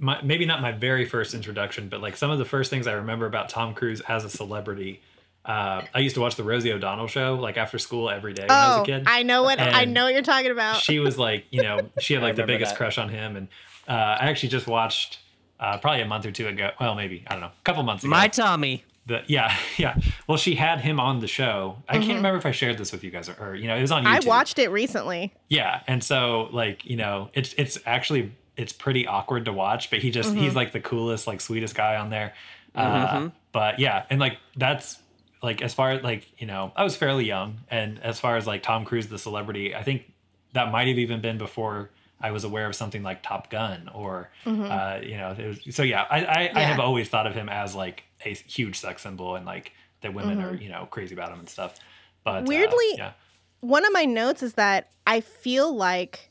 [0.00, 2.92] my maybe not my very first introduction, but like some of the first things I
[2.92, 5.00] remember about Tom Cruise as a celebrity.
[5.44, 8.50] Uh, I used to watch the Rosie O'Donnell show like after school every day when
[8.50, 9.04] oh, I was a oh, kid.
[9.06, 10.82] I know what and I know what you're talking about.
[10.82, 12.78] She was like, you know, she had like the biggest that.
[12.78, 13.48] crush on him, and
[13.88, 15.18] uh, I actually just watched
[15.58, 16.70] uh, probably a month or two ago.
[16.80, 18.10] Well, maybe I don't know, a couple months ago.
[18.10, 18.84] My Tommy.
[19.06, 19.96] The, yeah, yeah.
[20.26, 21.78] Well, she had him on the show.
[21.88, 22.02] I mm-hmm.
[22.02, 23.90] can't remember if I shared this with you guys or, or, you know, it was
[23.90, 24.24] on YouTube.
[24.24, 25.32] I watched it recently.
[25.48, 30.00] Yeah, and so like you know, it's it's actually it's pretty awkward to watch, but
[30.00, 30.40] he just mm-hmm.
[30.40, 32.34] he's like the coolest, like sweetest guy on there.
[32.74, 33.28] Uh, mm-hmm.
[33.52, 34.98] but yeah, and like that's
[35.42, 38.46] like as far as like you know, I was fairly young, and as far as
[38.46, 40.12] like Tom Cruise the celebrity, I think
[40.52, 41.90] that might have even been before
[42.20, 44.70] I was aware of something like Top Gun or mm-hmm.
[44.70, 45.34] uh, you know.
[45.38, 46.52] Was, so yeah, I I, yeah.
[46.54, 50.12] I, have always thought of him as like a huge sex symbol and like that
[50.12, 50.62] women are mm-hmm.
[50.62, 51.78] you know crazy about him and stuff.
[52.24, 53.12] But uh, weirdly, uh, yeah.
[53.60, 56.30] one of my notes is that I feel like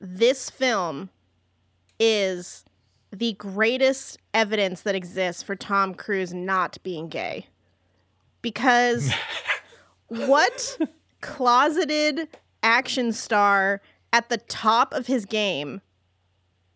[0.00, 1.10] this film
[2.00, 2.64] is
[3.12, 7.46] the greatest evidence that exists for Tom Cruise not being gay.
[8.42, 9.12] Because
[10.08, 10.78] what
[11.20, 12.28] closeted
[12.62, 13.80] action star
[14.12, 15.80] at the top of his game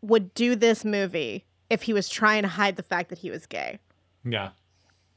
[0.02, 3.46] would do this movie if he was trying to hide the fact that he was
[3.46, 3.78] gay?
[4.24, 4.50] Yeah.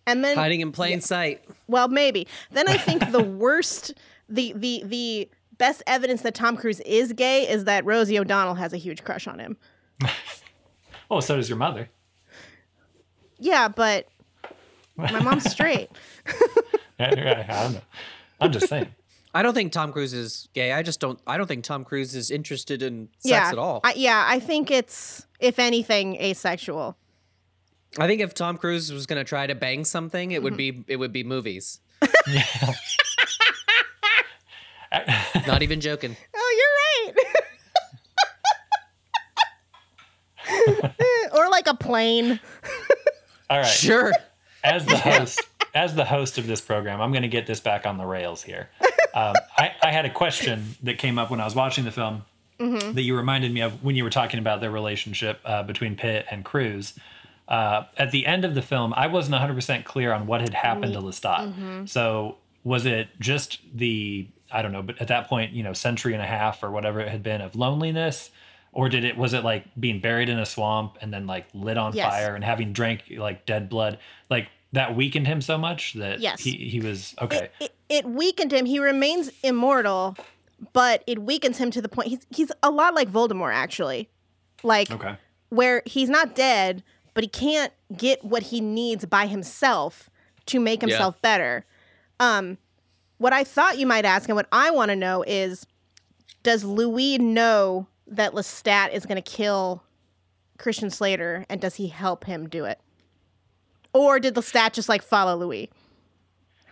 [0.05, 1.43] And then hiding in plain yeah, sight.
[1.68, 2.28] Well, maybe.
[2.51, 3.93] Then I think the worst
[4.30, 8.74] the the the best evidence that Tom Cruise is gay is that Rosie O'Donnell has
[8.74, 9.58] a huge crush on him.
[11.12, 11.89] oh, so does your mother.
[13.39, 14.08] Yeah, but
[14.95, 15.89] my mom's straight.
[17.00, 17.82] I don't know.
[18.39, 18.88] I'm just saying.
[19.34, 20.72] I don't think Tom Cruise is gay.
[20.72, 21.20] I just don't.
[21.28, 23.82] I don't think Tom Cruise is interested in sex yeah, at all.
[23.84, 26.98] I, yeah, I think it's if anything asexual.
[28.00, 30.82] I think if Tom Cruise was going to try to bang something, it would mm-hmm.
[30.82, 31.80] be it would be movies.
[32.28, 32.43] Yeah.
[35.45, 36.16] Not even joking.
[36.36, 37.43] Oh, you're right.
[41.34, 42.39] or like a plane.
[43.50, 43.66] All right.
[43.66, 44.12] Sure.
[44.64, 45.41] As the host,
[45.74, 48.43] as the host of this program, I'm going to get this back on the rails
[48.43, 48.70] here.
[49.14, 52.24] Um, I, I had a question that came up when I was watching the film
[52.60, 56.26] that you reminded me of when you were talking about their relationship uh, between Pitt
[56.32, 56.93] and Cruise.
[57.48, 60.93] Uh, at the end of the film, I wasn't 100% clear on what had happened
[60.93, 61.88] to Lestat.
[61.88, 66.14] So was it just the I don't know, but at that point, you know, century
[66.14, 68.32] and a half or whatever it had been of loneliness,
[68.78, 71.78] or did it was it like being buried in a swamp and then like lit
[71.80, 72.06] on Yes.
[72.06, 73.98] fire and having drank like dead blood,
[74.30, 76.42] like that weakened him so much that Yes.
[76.44, 77.50] he he was okay.
[77.60, 78.66] It, it, it weakened him.
[78.66, 80.16] He remains immortal,
[80.74, 84.10] but it weakens him to the point he's he's a lot like Voldemort actually.
[84.62, 85.16] Like Okay.
[85.50, 86.84] where he's not dead,
[87.16, 90.08] but he can't get what he needs by himself
[90.46, 90.90] to make Yeah.
[90.90, 91.66] himself better.
[92.20, 92.60] Um,
[93.18, 95.66] what I thought you might ask, and what I want to know is,
[96.44, 99.84] does Louis know that Lestat is going to kill
[100.58, 102.80] Christian Slater, and does he help him do it,
[103.93, 105.70] or did Lestat just like follow Louis?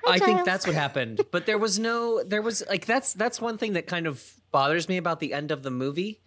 [0.07, 1.21] I think that's what happened.
[1.31, 4.87] But there was no there was like that's that's one thing that kind of bothers
[4.87, 6.21] me about the end of the movie.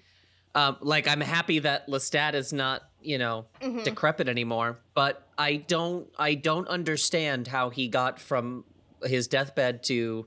[0.54, 3.46] Um, like I'm happy that Lestat is not, you know,
[3.84, 8.64] decrepit anymore, but I don't I don't understand how he got from
[9.04, 10.26] his deathbed to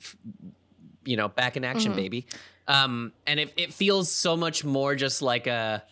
[0.00, 0.16] f-
[1.04, 2.26] you know, back in action baby.
[2.68, 5.82] Um and it it feels so much more just like a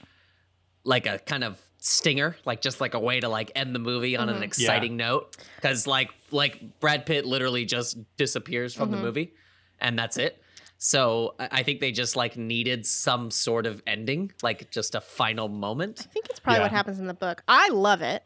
[0.85, 4.17] like a kind of stinger, like just like a way to like end the movie
[4.17, 5.37] on an exciting note.
[5.57, 9.33] Because like like Brad Pitt literally just disappears from the movie,
[9.81, 10.43] and that's it.
[10.79, 15.01] So I I think they just like needed some sort of ending, like just a
[15.01, 16.07] final moment.
[16.09, 16.63] I think it's probably Yeah.
[16.65, 17.43] what happens in the book.
[17.47, 18.23] I love it.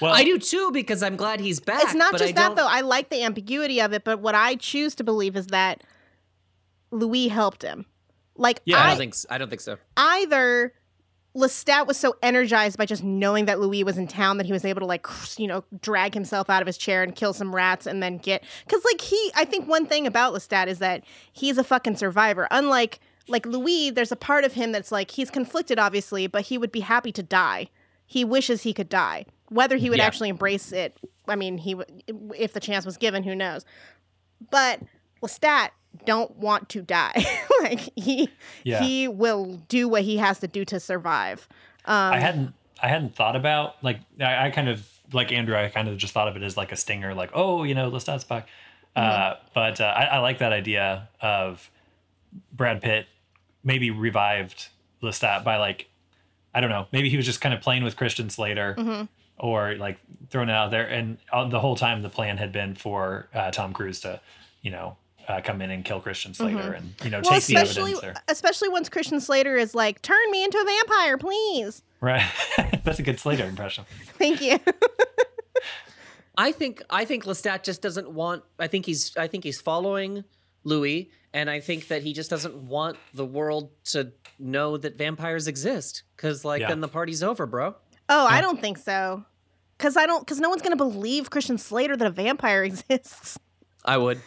[0.00, 1.82] Well, I do too because I'm glad he's back.
[1.82, 2.68] It's not but just I that don't- though.
[2.68, 5.82] I like the ambiguity of it, but what I choose to believe is that
[6.90, 7.86] Louis helped him.
[8.36, 9.76] Like Yeah, I I, don't think I don't think so.
[9.96, 10.72] either
[11.36, 14.64] Lestat was so energized by just knowing that Louis was in town that he was
[14.64, 15.06] able to like
[15.38, 18.42] you know drag himself out of his chair and kill some rats and then get
[18.66, 22.48] because like he I think one thing about Lestat is that he's a fucking survivor.
[22.50, 26.56] Unlike like Louis, there's a part of him that's like he's conflicted obviously, but he
[26.58, 27.68] would be happy to die.
[28.06, 29.26] He wishes he could die.
[29.50, 30.06] Whether he would Yeah.
[30.06, 30.96] actually embrace it,
[31.28, 32.02] I mean, he would
[32.36, 33.64] if the chance was given, who knows.
[34.50, 34.80] But
[35.22, 35.70] Lestat
[36.04, 37.24] don't want to die.
[37.62, 38.28] like he
[38.64, 38.82] Yeah.
[38.82, 41.48] he will do what he has to do to survive.
[41.84, 45.56] Um, I hadn't I hadn't thought about like I, I kind of like Andrew.
[45.56, 47.90] I kind of just thought of it as like a stinger, like oh you know
[47.90, 48.48] Lestat's back.
[48.96, 49.46] Uh, Mm-hmm.
[49.54, 51.70] but uh, I, I like that idea of
[52.52, 53.06] Brad Pitt
[53.64, 54.68] maybe revived
[55.02, 55.88] Lestat by like
[56.54, 58.74] I don't know maybe he was just kind of playing with Christian Slater.
[58.78, 59.04] Mm-hmm.
[59.40, 59.98] Or like
[60.30, 61.16] throwing it out there, and
[61.50, 64.20] the whole time the plan had been for uh, Tom Cruise to,
[64.62, 64.96] you know,
[65.28, 67.30] uh, come in and kill Christian Slater, and you know Mm-hmm.
[67.30, 68.22] well, take the especially evidence there.
[68.28, 72.24] especially once Christian Slater is like, "Turn me into a vampire, please." Right,
[72.84, 73.84] that's a good Slater impression.
[74.18, 74.58] Thank you.
[76.36, 78.44] I think I think Lestat just doesn't want.
[78.58, 80.24] I think he's I think he's following
[80.64, 85.48] Louis, and I think that he just doesn't want the world to know that vampires
[85.48, 86.04] exist.
[86.16, 86.68] Because like Yeah.
[86.68, 87.74] then the party's over, bro.
[88.08, 89.24] oh, I don't think so.
[89.78, 90.24] Cause I don't.
[90.26, 93.38] Cause no one's gonna believe Christian Slater that a vampire exists
[93.84, 94.20] I would.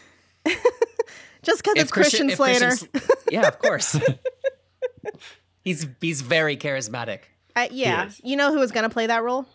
[1.43, 2.73] Just because it's Christian, if Slater.
[3.31, 3.97] Yeah, of course.
[5.63, 7.19] he's he's very charismatic.
[7.55, 9.45] Uh, yeah, you know who was gonna play that role?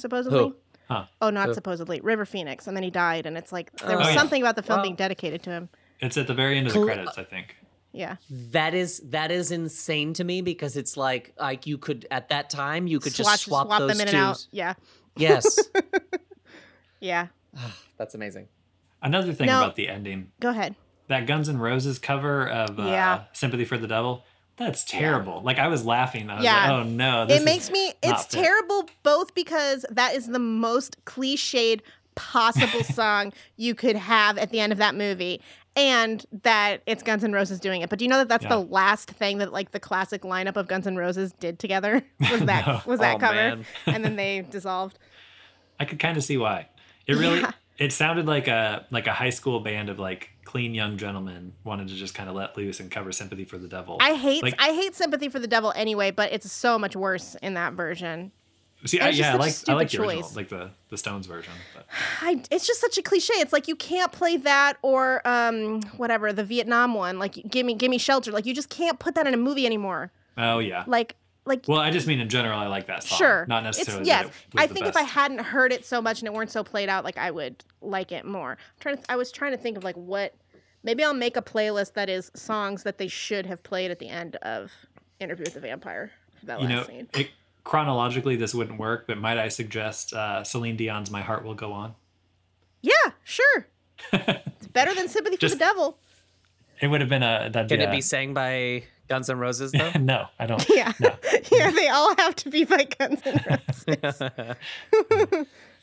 [0.00, 0.38] Supposedly.
[0.38, 0.56] Who?
[0.88, 1.04] Huh.
[1.22, 1.54] Oh, not Who?
[1.54, 2.00] supposedly.
[2.00, 4.16] River Phoenix, and then he died, and it's like there was Oh, yeah.
[4.16, 5.68] something about the film Well- being dedicated to him.
[6.00, 7.56] It's at the very end of the credits, I think.
[7.92, 8.16] Yeah.
[8.30, 12.48] That is that is insane to me because it's like like you could at that
[12.50, 14.16] time you could Swatch- just swap, those them in two.
[14.16, 14.46] and out.
[14.50, 14.74] Yeah.
[15.16, 15.58] Yes,
[17.00, 17.26] Yeah.
[17.98, 18.48] that's amazing.
[19.02, 19.58] Another thing No.
[19.62, 20.74] about the ending, Go ahead.
[21.10, 23.20] That Guns N' Roses cover of uh, Yeah.
[23.34, 24.24] "Sympathy for the Devil,"
[24.56, 25.42] that's terrible.
[25.42, 26.28] Like I was laughing.
[26.30, 26.54] I was Yeah.
[26.56, 28.42] like, "Oh no!" This it makes me it's fit.
[28.42, 31.80] terrible both because that is the most cliched
[32.14, 35.40] possible song you could have at the end of that movie
[35.76, 37.88] and that it's Guns N' Roses doing it.
[37.88, 40.66] But do you know that that's the last thing that like the classic lineup of
[40.66, 42.02] Guns N' Roses did together?
[42.30, 42.80] Was that No.
[42.86, 43.58] was that Oh, cover?
[43.86, 44.98] and then they dissolved.
[45.78, 46.68] I could kind of see why.
[47.06, 47.40] It really.
[47.40, 47.52] Yeah.
[47.78, 51.86] It sounded like a like a high school band of like clean young gentleman wanted
[51.86, 54.60] to just kind of let loose and cover "Sympathy for the Devil." I hate Like-
[54.60, 58.32] I hate Sympathy for the Devil anyway, but it's so much worse in that version.
[58.86, 60.34] See, I, yeah, I like I like the original, choice.
[60.36, 61.52] like the the Stones version.
[62.20, 63.34] I, it's just such a cliche.
[63.34, 67.18] It's like you can't play that or um whatever the Vietnam one.
[67.18, 68.32] Like give me give me shelter.
[68.32, 70.10] Like you just can't put that in a movie anymore.
[70.36, 70.82] oh yeah.
[70.86, 73.18] Like like Well, I just mean in general, I like that song.
[73.18, 74.00] sure, Not necessarily.
[74.02, 76.50] It's, yes, it I think if I hadn't heard it so much and it weren't
[76.50, 78.52] so played out, like I would like it more.
[78.52, 80.34] I'm trying to, I was trying to think of like what.
[80.82, 84.08] Maybe I'll make a playlist that is songs that they should have played at the
[84.08, 84.72] end of
[85.18, 86.10] Interview with the Vampire.
[86.44, 87.08] That you last know, scene.
[87.14, 87.28] it,
[87.64, 91.72] chronologically this wouldn't work, but might I suggest uh, Celine Dion's "My Heart Will Go
[91.72, 91.94] On"?
[92.80, 92.92] Yeah,
[93.24, 93.66] sure.
[94.12, 95.98] it's better than Sympathy for the Devil.
[96.80, 97.50] It would have been a.
[97.52, 99.90] That'd Can be it a- be sang by Guns N' Roses though?
[100.00, 100.64] no, I don't.
[100.74, 101.14] Yeah, No.
[101.52, 101.70] yeah.
[101.70, 104.22] They all have to be by Guns N' Roses.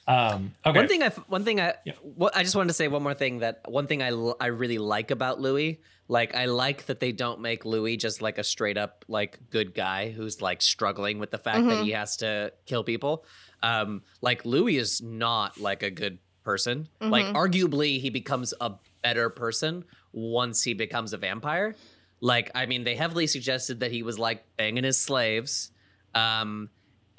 [0.08, 0.80] Um, okay.
[0.80, 1.94] One thing I one thing I Yeah.
[2.02, 4.08] what I just wanted to say one more thing that one thing I
[4.40, 8.38] I really like about Louis like I like that they don't make Louis just like
[8.38, 12.16] a straight up like good guy who's like struggling with the fact that he has
[12.18, 13.26] to kill people.
[13.62, 16.88] Um like Louis is not like a good person.
[17.02, 19.84] Like arguably he becomes a better person
[20.14, 21.76] once he becomes a vampire.
[22.22, 25.72] Like I mean they heavily suggested that he was like banging his slaves.
[26.16, 26.70] Um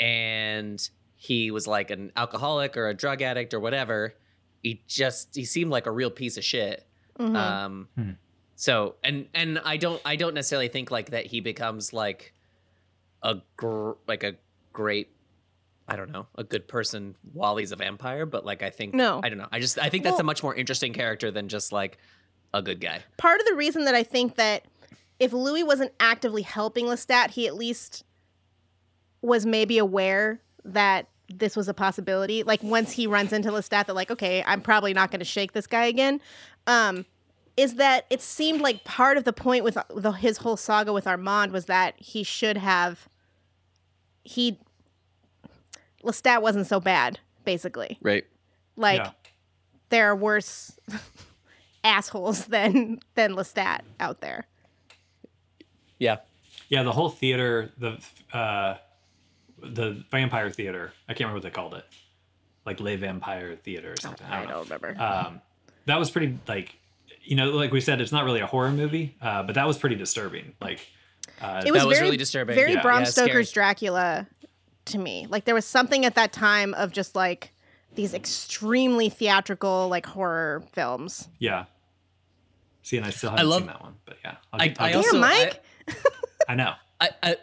[0.01, 0.89] and
[1.21, 4.15] he was like an alcoholic or a drug addict or whatever.
[4.63, 6.87] He just he seemed like a real piece of shit.
[7.19, 7.35] Mhm.
[7.37, 8.11] Um, Hmm.
[8.55, 12.33] so and and I don't I don't necessarily think like that he becomes like
[13.23, 14.37] a gr- like a
[14.73, 15.11] great
[15.89, 19.21] I don't know a good person while he's a vampire, but like I think No.
[19.25, 21.49] I don't know I just I think that's Well- a much more interesting character than
[21.49, 21.99] just like
[22.55, 23.03] a good guy.
[23.17, 24.67] Part of the reason that I think that
[25.19, 28.05] if Louis wasn't actively helping Lestat, he at least
[29.21, 32.43] was maybe aware that this was a possibility.
[32.43, 35.53] Like once he runs into Lestat, that like, okay, I'm probably not going to shake
[35.53, 36.21] this guy again.
[36.67, 37.05] Um,
[37.57, 41.07] is that it seemed like part of the point with the, his whole saga with
[41.07, 43.09] Armand was that he should have
[44.23, 44.59] he
[46.05, 47.99] Lestat wasn't so bad, basically.
[48.01, 48.25] Right.
[48.77, 49.11] Like Yeah.
[49.89, 50.79] there are worse
[51.85, 54.47] assholes than than Lestat out there.
[55.99, 56.19] Yeah.
[56.69, 57.99] Yeah, the whole theater, the
[58.33, 58.77] uh,
[59.63, 60.93] the vampire theater.
[61.09, 61.85] I can't remember what they called it,
[62.67, 64.27] like Le Vampire Theater or something.
[64.27, 64.55] I I don't know.
[64.65, 65.03] don't remember.
[65.03, 65.41] Um,
[65.87, 66.77] that was pretty like,
[67.23, 69.79] you know, like we said, it's not really a horror movie, uh, but that was
[69.79, 70.53] pretty disturbing.
[70.61, 70.87] Like,
[71.41, 72.55] uh, it was, was very really disturbing.
[72.55, 72.83] Very Yeah.
[72.83, 73.29] Bram Yeah, scary.
[73.29, 74.27] Stoker's Dracula
[74.87, 75.27] to me.
[75.29, 77.53] Like there was something at that time of just like
[77.95, 81.29] these extremely theatrical like horror films.
[81.39, 81.65] yeah.
[82.83, 84.89] See, and I still haven't love- seen that one, but yeah, I'll, I- I'll I
[84.89, 85.63] get- also- Damn, Mike.
[86.49, 86.73] I know.
[87.01, 87.37] I, I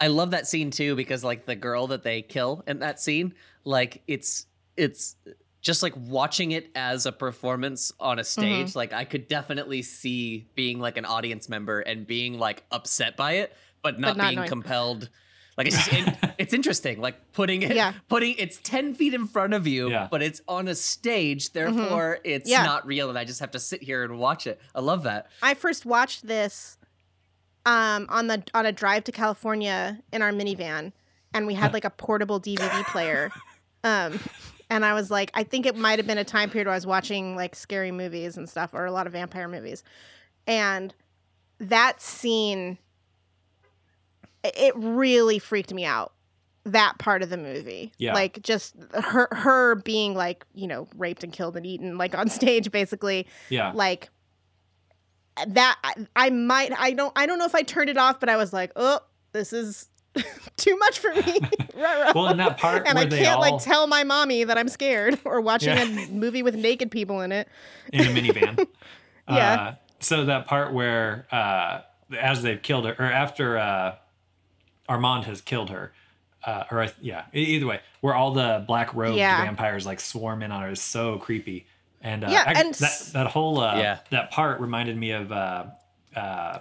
[0.00, 3.34] I love that scene too because like the girl that they kill in that scene,
[3.64, 5.16] like it's it's
[5.62, 8.68] just like watching it as a performance on a stage.
[8.68, 8.78] Mm-hmm.
[8.78, 13.32] Like I could definitely see being like an audience member and being like upset by
[13.32, 14.48] it, but not, not being knowing.
[14.48, 15.08] compelled.
[15.56, 17.00] Like it's just, it, it's interesting.
[17.00, 17.94] Like putting it, Yeah.
[18.08, 20.06] putting it's ten feet in front of you, Yeah.
[20.10, 21.50] but it's on a stage.
[21.50, 21.74] Mm-hmm.
[21.78, 22.64] Therefore, it's Yeah.
[22.64, 24.60] not real, and I just have to sit here and watch it.
[24.74, 25.28] I love that.
[25.42, 26.76] I first watched this
[27.66, 30.92] um, on the on a drive to California in our minivan,
[31.34, 33.30] and we had like a portable DVD player.
[33.84, 34.18] Um,
[34.70, 36.76] and I was like, I think it might have been a time period where I
[36.76, 39.84] was watching like scary movies and stuff, or a lot of vampire movies,
[40.46, 40.94] and
[41.58, 42.78] that scene,
[44.44, 46.12] it- it really freaked me out.
[46.64, 48.12] That part of the movie, Yeah.
[48.12, 52.28] like just her her being like you know raped and killed and eaten like on
[52.40, 54.08] stage, basically Yeah, like
[55.48, 58.28] that I, I might i don't i don't know if i turned it off but
[58.28, 59.00] i was like oh
[59.32, 59.88] this is
[60.56, 61.38] too much for me.
[61.76, 64.68] Well, in that part and where i can't all like tell my mommy that i'm
[64.68, 65.82] scared or watching Yeah.
[65.82, 67.48] a movie with naked people in it
[67.92, 68.66] in a minivan.
[69.28, 69.52] Yeah.
[69.52, 71.80] Uh, so that part where, uh,
[72.18, 73.96] as they've killed her, or after uh,
[74.88, 75.92] Armand has killed her,
[76.44, 79.42] uh, or yeah, either way, where all the black robed Yeah.
[79.44, 81.66] vampires like swarm in on her is so creepy.
[82.02, 83.98] And uh, Yeah, I- and that that whole uh, Yeah.
[84.10, 85.64] that part reminded me of uh,
[86.14, 86.58] uh,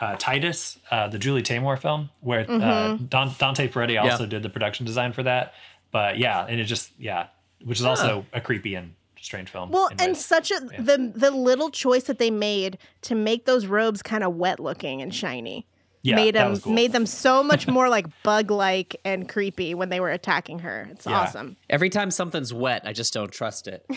[0.00, 3.04] uh, Titus, uh, the Julie Taymor film, where uh, Mm-hmm.
[3.06, 4.10] Don, Dante Ferretti Yeah.
[4.10, 5.54] also did the production design for that.
[5.90, 7.28] But yeah, and it just yeah,
[7.64, 9.70] which is also a creepy and strange film.
[9.70, 10.24] well and ways.
[10.24, 14.36] such a the the little choice that they made to make those robes kind of
[14.36, 15.66] wet looking and shiny
[16.02, 16.72] yeah, made them cool.
[16.72, 20.88] made them so much more like bug like and creepy when they were attacking her
[20.92, 21.20] it's Yeah.
[21.20, 23.84] awesome Every time something's wet, I just don't trust it.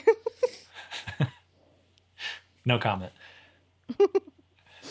[2.66, 3.12] No comment.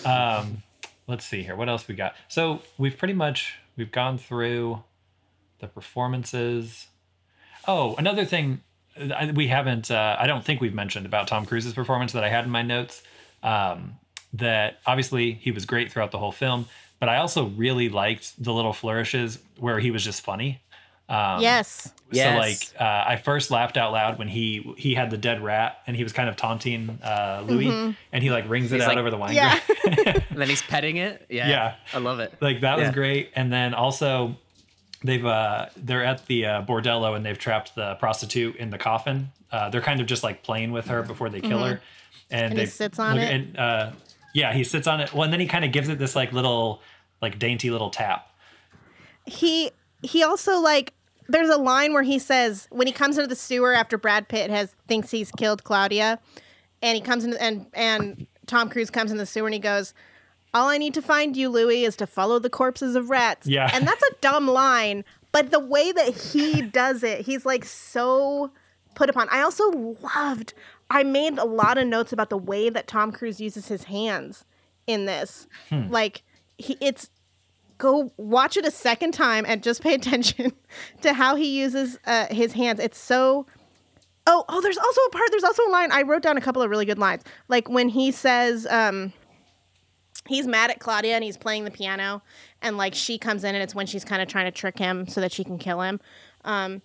[0.04, 0.62] um,
[1.06, 1.54] let's see here.
[1.56, 2.14] What else we got?
[2.28, 4.82] So we've pretty much we've gone through
[5.60, 6.88] the performances.
[7.68, 8.62] Oh, another thing
[9.34, 9.90] we haven't.
[9.90, 12.62] Uh, I don't think we've mentioned about Tom Cruise's performance that I had in my
[12.62, 13.02] notes.
[13.42, 13.98] Um,
[14.32, 16.66] that obviously he was great throughout the whole film,
[17.00, 20.60] but I also really liked the little flourishes where he was just funny.
[21.08, 21.92] Um, yes.
[22.12, 22.32] Yes.
[22.32, 22.38] So
[22.78, 25.96] like, uh, I first laughed out loud when he he had the dead rat and
[25.96, 28.98] he was kind of taunting uh, Louis, and he like wrings it He's out like,
[28.98, 29.34] over the wine.
[29.34, 29.58] Yeah.
[30.30, 31.26] And then he's petting it.
[31.28, 31.48] Yeah.
[31.48, 31.74] Yeah.
[31.92, 32.32] I love it.
[32.40, 33.30] like that was great.
[33.34, 34.36] And then also,
[35.02, 39.30] they've uh, they're at the uh, bordello and they've trapped the prostitute in the coffin.
[39.50, 41.80] Uh, they're kind of just like playing with her before they kill her,
[42.30, 43.32] and, And he they sits on look- it?
[43.34, 43.90] And, uh,
[44.34, 45.12] yeah, he sits on it.
[45.12, 46.82] Well, and then he kind of gives it this like little,
[47.20, 48.28] like dainty little tap.
[49.26, 49.70] he
[50.02, 50.94] he also like
[51.28, 54.50] there's a line where he says when he comes into the sewer after Brad Pitt
[54.50, 56.18] has thinks he's killed Claudia,
[56.82, 59.94] and he comes in and and Tom Cruise comes in the sewer and he goes,
[60.54, 63.70] "All I need to find you, Louis, is to follow the corpses of rats." Yeah.
[63.72, 68.50] and that's a dumb line, but the way that he does it, he's like so
[68.94, 69.28] put upon.
[69.30, 70.54] I also loved.
[70.90, 74.44] I made a lot of notes about the way that Tom Cruise uses his hands
[74.86, 75.46] in this.
[75.88, 76.22] Like
[76.58, 77.10] he, it's
[77.78, 80.52] go watch it a second time and just pay attention
[81.02, 82.80] to how he uses uh, his hands.
[82.80, 83.46] It's so.
[84.26, 85.30] Oh, oh, there's also a part.
[85.30, 85.90] There's also a line.
[85.92, 87.22] I wrote down a couple of really good lines.
[87.48, 89.12] Like when he says, um,
[90.28, 92.22] he's mad at Claudia and he's playing the piano,
[92.60, 95.08] and like she comes in and it's when she's kind of trying to trick him
[95.08, 96.00] so that she can kill him.
[96.44, 96.82] Um,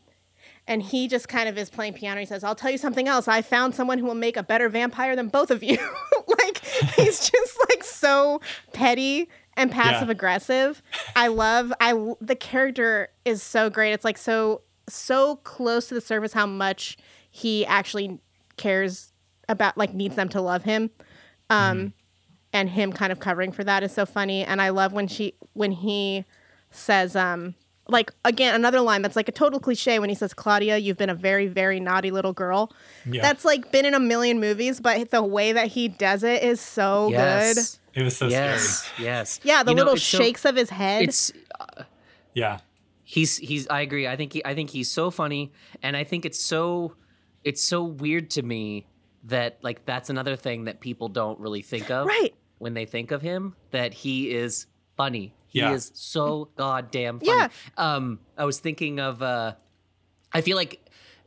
[0.68, 2.20] and he just kind of is playing piano.
[2.20, 3.28] He says, "I'll tell you something else.
[3.28, 5.78] I found someone who will make a better vampire than both of you."
[6.28, 6.60] like
[6.96, 8.42] he's just like so
[8.74, 10.82] petty and passive aggressive.
[11.16, 11.72] I love.
[11.80, 13.94] I the character is so great.
[13.94, 16.98] It's like so so close to the surface how much
[17.30, 18.20] he actually
[18.58, 19.12] cares
[19.50, 20.90] about like needs them to love him.
[21.50, 21.94] Um
[22.54, 25.36] and him kind of covering for that is so funny and I love when she
[25.54, 26.24] when he
[26.72, 27.56] says um
[27.88, 31.10] like again another line that's like a total cliche when he says Claudia you've been
[31.10, 32.72] a very very naughty little girl.
[33.06, 33.22] Yeah.
[33.22, 36.60] That's like been in a million movies but the way that he does it is
[36.60, 37.16] so good.
[37.58, 37.80] yes.
[37.94, 38.90] It was so Yes.
[39.00, 39.40] Yes.
[39.44, 41.04] Yeah, the You know, little so- shakes of his head.
[41.04, 41.86] It's scary.
[42.34, 42.60] Yeah.
[43.04, 44.08] he's he's I agree.
[44.08, 46.96] I think he I think he's so funny and I think it's so
[47.44, 48.88] it's so weird to me
[49.26, 52.34] that like that's another thing that people don't really think of right.
[52.58, 54.66] when they think of him that he is
[54.98, 55.34] funny.
[55.56, 55.72] He Yeah.
[55.72, 57.32] is so goddamn funny.
[57.32, 57.48] Yeah.
[57.78, 59.54] Um I was thinking of uh
[60.34, 60.82] I feel like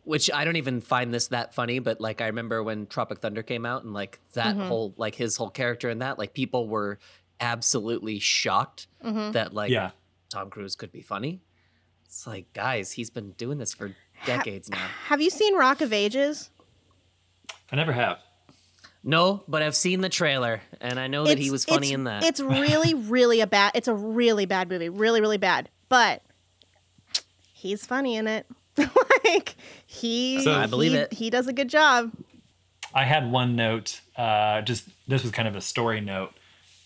[0.04, 3.42] which I don't even find this that funny, but like I remember when Tropic Thunder
[3.42, 4.68] came out and like that Mm-hmm.
[4.68, 6.98] whole like his whole character in that, like people were
[7.40, 9.32] absolutely shocked Mm-hmm.
[9.32, 9.90] that like Yeah.
[10.28, 11.40] Tom Cruise could be funny.
[12.04, 13.94] It's like, guys, he's been doing this for
[14.26, 14.86] decades now.
[15.06, 16.50] Have you seen Rock of Ages?
[17.72, 18.18] I never have.
[19.04, 22.24] No, but I've seen the trailer and I know that he was funny in that.
[22.24, 23.72] It's really, really a bad.
[23.74, 24.88] It's a really bad movie.
[24.88, 25.68] Really, really bad.
[25.88, 26.22] But
[27.52, 28.46] he's funny in it.
[29.24, 31.12] like he, So- I believe he- it.
[31.12, 32.12] He does a good job.
[32.94, 34.00] I had one note.
[34.16, 36.32] Uh, just this was kind of a story note.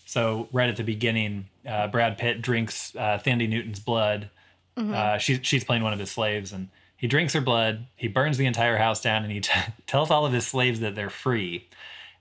[0.05, 4.29] So right at the beginning, uh, Brad Pitt drinks uh, Thandie Newton's blood.
[4.75, 7.85] Uh, she's she's playing one of his slaves, and he drinks her blood.
[7.95, 9.51] He burns the entire house down, and he t-
[9.87, 11.67] tells all of his slaves that they're free.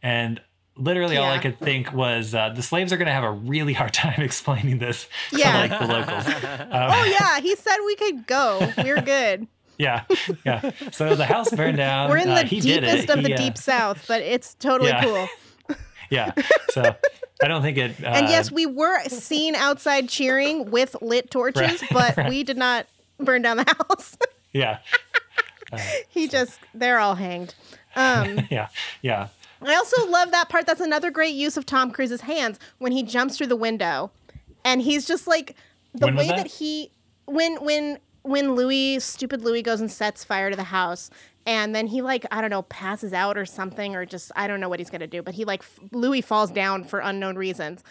[0.02, 0.40] And
[0.76, 3.72] literally, all I could think was uh, the slaves are going to have a really
[3.72, 5.52] hard time explaining this Yeah.
[5.52, 6.26] to like the locals.
[6.72, 8.72] Um, Oh yeah, he said we could go.
[8.78, 9.46] We're good.
[9.78, 10.04] yeah,
[10.44, 10.70] yeah.
[10.92, 12.10] So the house burned down.
[12.10, 13.10] We're in Uh, the he deepest it.
[13.10, 15.04] of the He, uh, deep south, but it's totally Yeah.
[15.04, 15.28] cool.
[16.10, 16.32] Yeah.
[16.70, 16.94] So
[17.42, 17.92] I don't think it.
[18.02, 22.56] Uh, And yes, we were seen outside cheering with lit torches, Right, but we did
[22.58, 22.86] not
[23.18, 24.16] burn down the house.
[24.52, 24.78] Yeah.
[26.08, 27.54] he just they're all hanged.
[27.96, 28.68] Um Yeah.
[29.00, 29.28] Yeah.
[29.64, 30.66] I also love that part.
[30.66, 34.10] That's another great use of Tom Cruise's hands when he jumps through the window,
[34.64, 35.56] and he's just like
[35.94, 36.36] the way that?
[36.36, 36.46] that?
[36.46, 36.90] he
[37.26, 41.10] when when when Louis stupid Louis goes and sets fire to the house,
[41.46, 44.60] and then he like I don't know passes out or something or just I don't
[44.60, 47.82] know what he's gonna do, but he like Louis falls down for unknown reasons,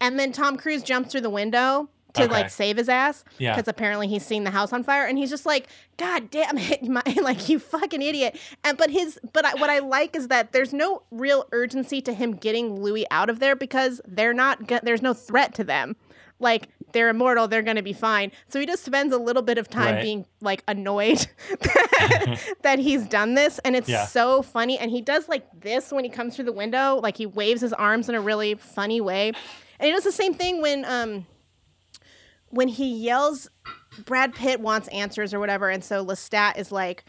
[0.00, 1.88] and then Tom Cruise jumps through the window.
[2.14, 2.32] To Okay.
[2.32, 3.54] like save his ass, Yeah.
[3.54, 6.82] because apparently he's seen the house on fire, and he's just like, "God damn it,
[6.86, 10.52] my, like you fucking idiot!" And but his, but I, what I like is that
[10.52, 15.00] there's no real urgency to him getting Louis out of there because they're not, there's
[15.00, 15.96] no threat to them.
[16.38, 18.30] Like they're immortal, they're gonna be fine.
[18.48, 20.02] So he just spends a little bit of time Right.
[20.02, 21.28] being like annoyed
[21.60, 24.06] that, that he's done this, and it's Yeah.
[24.06, 24.78] so funny.
[24.78, 27.72] And he does like this when he comes through the window, like he waves his
[27.72, 29.28] arms in a really funny way,
[29.78, 31.26] and he does the same thing when um
[32.52, 33.48] when he yells
[34.04, 37.04] Brad Pitt wants answers or whatever, and so Lestat is like,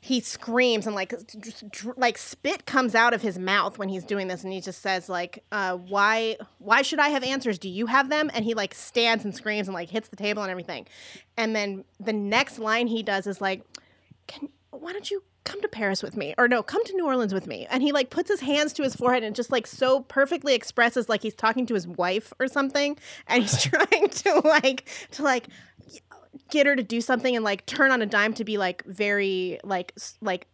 [0.00, 1.14] he screams and like,
[1.96, 5.08] like spit comes out of his mouth when he's doing this, and he just says
[5.08, 7.58] like, uh, "Why, why should I have answers?
[7.58, 10.42] Do you have them?" And he like stands and screams and like hits the table
[10.42, 10.86] and everything,
[11.36, 13.62] and then the next line he does is like,
[14.26, 17.32] "Can why don't you?" Come to Paris with me, or no, come to New Orleans
[17.32, 17.66] with me.
[17.70, 21.08] And he like puts his hands to his forehead and just like so perfectly expresses
[21.08, 25.48] like he's talking to his wife or something, and he's trying to like to like
[26.50, 29.58] get her to do something and like turn on a dime to be like very
[29.64, 30.48] like like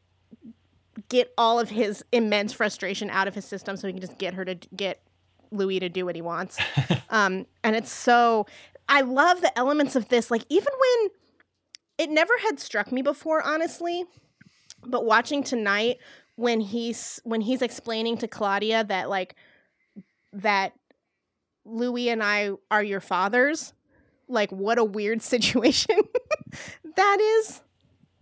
[1.09, 4.34] get all of his immense frustration out of his system so he can just get
[4.34, 5.03] her to get
[5.51, 6.57] Louis to do what he wants.
[7.11, 8.47] um, and it's so
[8.88, 10.30] I love the elements of this.
[10.30, 11.11] Like even when
[11.99, 14.05] it never had struck me before, honestly,
[14.87, 15.99] but watching tonight
[16.37, 19.37] when he's when he's explaining to Claudia that like
[20.32, 20.72] that
[21.64, 23.72] Louis and I are your fathers,
[24.28, 25.97] like what a weird situation
[26.97, 27.61] that is.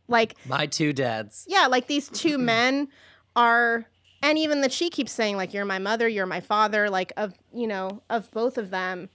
[0.08, 1.46] Like My two dads.
[1.48, 2.88] yeah, like these two men
[3.34, 3.86] are
[4.22, 7.34] and even that she keeps saying like you're my mother, you're my father, like of,
[7.52, 9.08] you know, of both of them.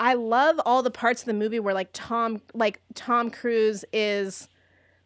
[0.00, 4.48] I love all the parts of the movie where like Tom like Tom Cruise is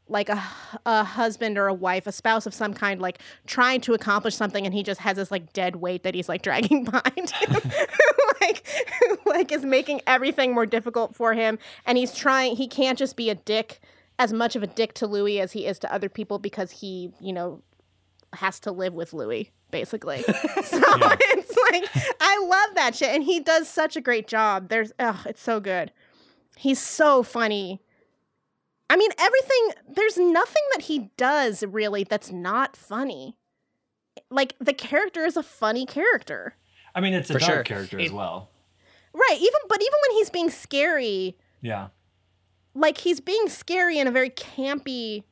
[0.08, 0.42] like a,
[0.84, 4.64] a husband or a wife, a spouse of some kind, like trying to accomplish something,
[4.66, 7.54] and he just has this like dead weight that he's like dragging behind him,
[8.40, 8.66] like
[9.26, 12.56] like is making everything more difficult for him, and he's trying.
[12.56, 13.80] He can't just be a dick,
[14.18, 17.12] as much of a dick to Louis as he is to other people because he,
[17.20, 17.62] you know,
[18.34, 20.22] has to live with Louis basically.
[20.22, 21.16] so Yeah.
[21.32, 24.68] it's like I love that shit, and he does such a great job.
[24.68, 25.90] There's, oh, it's so good.
[26.56, 27.80] He's so funny.
[28.90, 33.36] I mean, everything, there's nothing that he does really that's not funny.
[34.30, 36.54] Like, the character is a funny character.
[36.94, 37.64] I mean, it's a For dark sure.
[37.64, 38.50] character It- as well.
[39.12, 39.36] Right.
[39.38, 41.88] Even, but even when he's being scary, Yeah.
[42.74, 45.22] like, he's being scary in a very campy,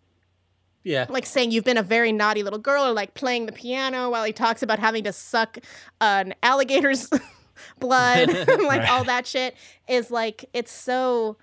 [0.84, 1.06] Yeah.
[1.08, 4.24] like saying you've been a very naughty little girl or like playing the piano while
[4.24, 5.58] he talks about having to suck
[6.00, 7.08] an alligator's
[7.80, 8.88] blood, like Right.
[8.88, 9.56] all that shit
[9.88, 11.36] is like, it's so.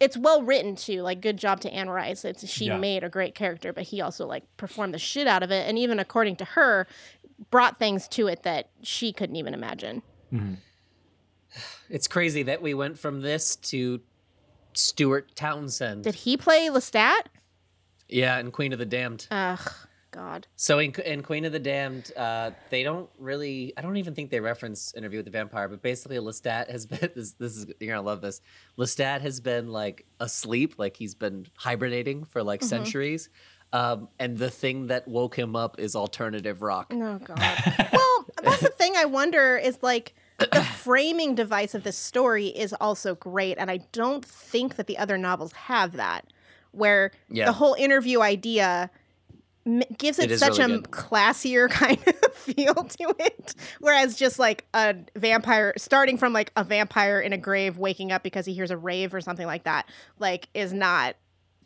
[0.00, 1.02] It's well written too.
[1.02, 2.24] Like, good job to Anne Rice.
[2.24, 2.78] It's she Yeah.
[2.78, 5.76] made a great character, but he also like performed the shit out of it, and
[5.78, 6.86] even according to her,
[7.50, 10.02] brought things to it that she couldn't even imagine.
[10.32, 10.54] Mm-hmm.
[11.90, 14.00] It's crazy that we went from this to
[14.74, 16.04] Stuart Townsend.
[16.04, 17.22] Did he play Lestat?
[18.08, 19.26] yeah, and Queen of the Damned.
[19.30, 19.72] Ugh,
[20.10, 20.46] God.
[20.56, 23.72] So in, in Queen of the Damned, uh, they don't really.
[23.76, 27.10] I don't even think they reference Interview with the Vampire, but basically Lestat has been.
[27.14, 28.40] This, this is you're gonna love this.
[28.78, 33.28] Lestat has been like asleep, like he's been hibernating for like centuries.
[33.72, 36.92] Um, and the thing that woke him up is alternative rock.
[36.94, 37.38] Oh God.
[37.92, 38.94] well, that's the thing.
[38.96, 43.78] I wonder is like the framing device of this story is also great, and I
[43.92, 46.32] don't think that the other novels have that,
[46.70, 47.44] where Yeah.
[47.46, 48.97] the whole interview idea m-
[49.98, 50.90] gives it, It is such really a good.
[50.90, 56.64] classier kind of feel to it, whereas just like a vampire starting from like a
[56.64, 59.88] vampire in a grave waking up because he hears a rave or something like that,
[60.18, 61.16] like is not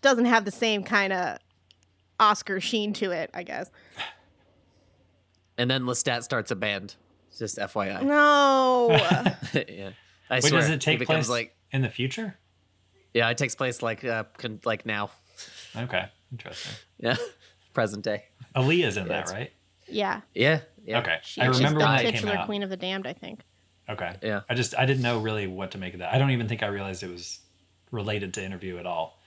[0.00, 1.38] doesn't have the same kind of
[2.18, 3.70] Oscar sheen to it, I guess.
[5.58, 6.96] And then Lestat starts a band.
[7.38, 8.02] Just FYI.
[8.02, 8.88] No.
[9.68, 9.90] yeah.
[10.30, 10.60] I Wait, swear.
[10.62, 12.36] does it take becomes place like in the future?
[13.14, 15.10] yeah, it takes place like uh con- like now.
[15.76, 16.72] Okay, interesting.
[16.98, 17.16] Yeah.
[17.72, 18.24] Present day.
[18.54, 19.52] Aaliyah's in Yeah, that, right?
[19.88, 20.20] yeah.
[20.34, 20.60] Yeah.
[20.84, 20.98] Yeah.
[20.98, 22.46] Okay, She, I she's remember the when that came titular out.
[22.46, 23.40] queen of the damned, I think.
[23.88, 24.40] Okay, Yeah.
[24.48, 26.12] I just I didn't know really what to make of that.
[26.12, 27.40] I don't even think I realized it was
[27.90, 29.18] related to interview at all.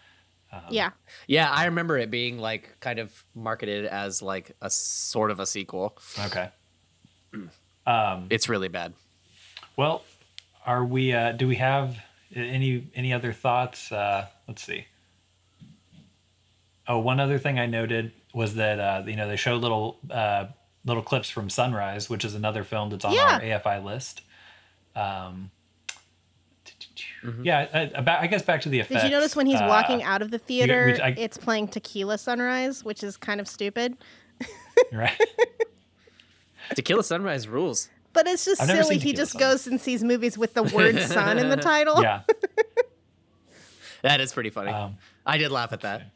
[0.51, 0.91] Um, yeah.
[1.27, 5.45] Yeah, I remember it being like kind of marketed as like a sort of a
[5.45, 5.97] sequel.
[6.25, 6.49] Okay.
[7.87, 8.93] Um, It's really bad.
[9.77, 10.03] well,
[10.65, 11.13] are we?
[11.13, 11.95] Uh, do we have
[12.33, 13.91] any any other thoughts?
[13.91, 14.87] Uh, let's see.
[16.87, 20.45] Oh, one other thing I noted was that uh, you know they show little uh,
[20.83, 23.39] little clips from Sunrise, which is another film that's on Yeah.
[23.41, 24.21] our AFI list.
[24.95, 25.49] Um,
[27.41, 29.01] Yeah, I, about, I guess back to the effects.
[29.01, 31.69] Did you notice when he's uh, walking out of the theater, which I- it's playing
[31.69, 33.97] Tequila Sunrise, which is kind of stupid.
[34.93, 35.19] Right.
[36.75, 37.89] Tequila Sunrise rules.
[38.13, 38.97] But it's just I've silly.
[38.99, 39.51] He just Sunrise.
[39.53, 42.01] goes and sees movies with the word sun in the title.
[42.01, 42.21] yeah.
[44.01, 44.69] That is pretty funny.
[44.71, 46.11] Um, I did laugh at that.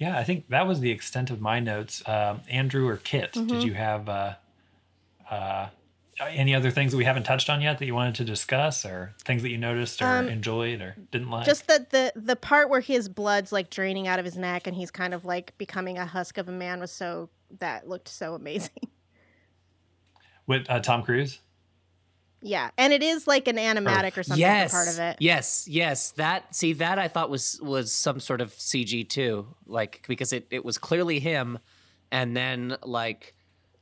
[0.00, 2.02] Yeah, I think that was the extent of my notes.
[2.08, 3.46] Um, Andrew or Kit, Mm-hmm.
[3.46, 4.34] did you have uh,
[5.30, 5.68] uh,
[6.26, 9.14] any other things that we haven't touched on yet that you wanted to discuss, or
[9.24, 11.44] things that you noticed or Um, enjoyed or didn't like?
[11.44, 14.74] Just that the the part where his blood's like draining out of his neck and
[14.74, 17.28] he's kind of like becoming a husk of a man was so
[17.58, 18.88] that looked so amazing.
[20.46, 21.40] with uh, Tom Cruise.
[22.42, 25.16] Yeah, and it is like an oh, animatic or something yes, part of it.
[25.20, 26.12] Yes, yes.
[26.12, 30.46] That see that I thought was was some sort of CG too, like because it
[30.50, 31.58] it was clearly him,
[32.10, 33.34] and then like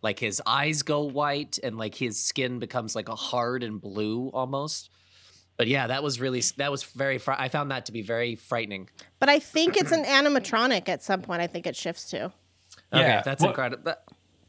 [0.03, 4.29] like his eyes go white and like his skin becomes like a hard and blue
[4.29, 4.91] almost.
[5.57, 7.19] But yeah, that was really that was very.
[7.19, 8.89] Fr- I found that to be very frightening.
[9.19, 11.43] But I think it's an animatronic at some point.
[11.43, 12.27] I think it shifts to.
[12.27, 12.33] Okay,
[12.93, 13.83] Yeah, that's what- incredible.
[13.85, 14.05] That,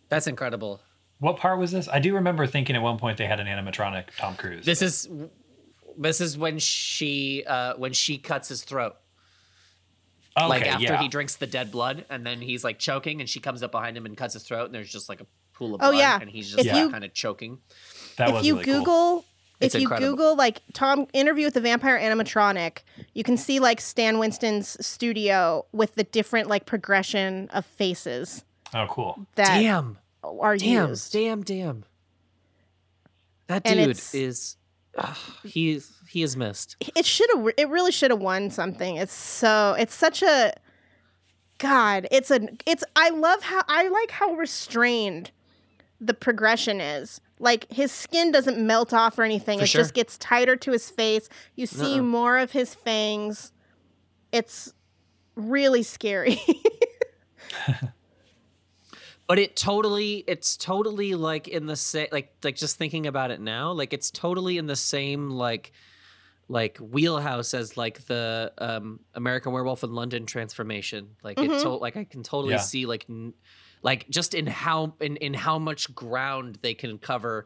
[0.10, 0.82] that's incredible.
[1.20, 1.88] What part was this?
[1.90, 4.66] I do remember thinking at one point they had an animatronic Tom Cruise.
[4.66, 5.08] This is
[5.98, 8.96] This is when she uh when she cuts his throat.
[10.38, 11.02] Okay, like after yeah.
[11.02, 13.98] he drinks the dead blood and then he's like choking and she comes up behind
[13.98, 16.20] him and cuts his throat and there's just like a pool of Oh, blood yeah.
[16.22, 17.60] and he's just If like, kind of choking.
[18.18, 18.74] that if was you really cool.
[18.80, 19.26] Google
[19.60, 20.12] It's if you incredible.
[20.12, 22.84] Google like Tom interview with the vampire animatronic,
[23.14, 28.86] you can see like Stan Winston's studio with the different like progression of faces Oh,
[28.90, 29.26] cool.
[29.36, 29.98] that damn.
[30.42, 30.90] Are Damn.
[30.90, 31.12] used.
[31.14, 31.86] Damn, damn.
[33.48, 34.58] That And dude is
[34.98, 36.76] ugh, he he is missed.
[36.96, 38.96] It should have it really should have won something.
[38.98, 40.54] It's so it's such a
[41.58, 45.32] God, it's a it's I love how I like how restrained
[46.00, 47.20] the progression is.
[47.40, 49.60] Like his skin doesn't melt off or anything.
[49.60, 49.82] For it sure.
[49.82, 51.28] just gets tighter to his face.
[51.56, 52.04] You see Uh-uh.
[52.04, 53.52] more of his fangs.
[54.32, 54.74] It's
[55.36, 56.40] really scary.
[59.30, 63.40] but it totally it's totally like in the same like like just thinking about it
[63.40, 65.72] now like it's totally in the same like
[66.50, 71.58] like wheelhouse as like the um american werewolf in london transformation like Mhm.
[71.58, 72.60] it to- like i can totally Yeah.
[72.60, 73.36] see like n-
[73.84, 77.46] like just in how in in how much ground they can cover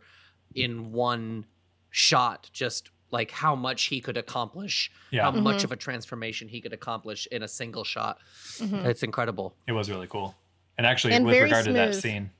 [0.55, 1.45] in one
[1.91, 5.65] shot just like how much he could accomplish Yeah, how much Mhm.
[5.65, 8.19] of a transformation he could accomplish in a single shot
[8.59, 8.85] Mhm.
[8.85, 10.33] it's incredible it was really cool.
[10.77, 12.31] And actually, And with regard to that scene,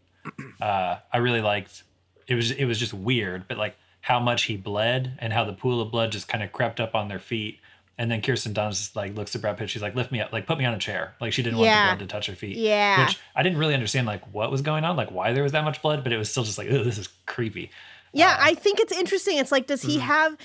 [0.62, 1.84] uh, I really liked.
[2.28, 5.54] It was it was just weird, but like how much he bled and how the
[5.54, 7.60] pool of blood just kind of crept up on their feet.
[7.98, 9.70] And then Kirsten Dunst like looks at Brad Pitt.
[9.70, 11.70] She's like, "Lift me up, like put me on a chair." Like she didn't want
[11.70, 12.58] the blood to touch her feet.
[12.58, 13.06] Yeah.
[13.06, 15.64] Which I didn't really understand, like what was going on, like why there was that
[15.64, 17.70] much blood, but it was still just like, "Oh, this is creepy."
[18.14, 19.38] Yeah, Uh, I think it's interesting.
[19.38, 20.02] It's like, does he Mhm.
[20.02, 20.38] have?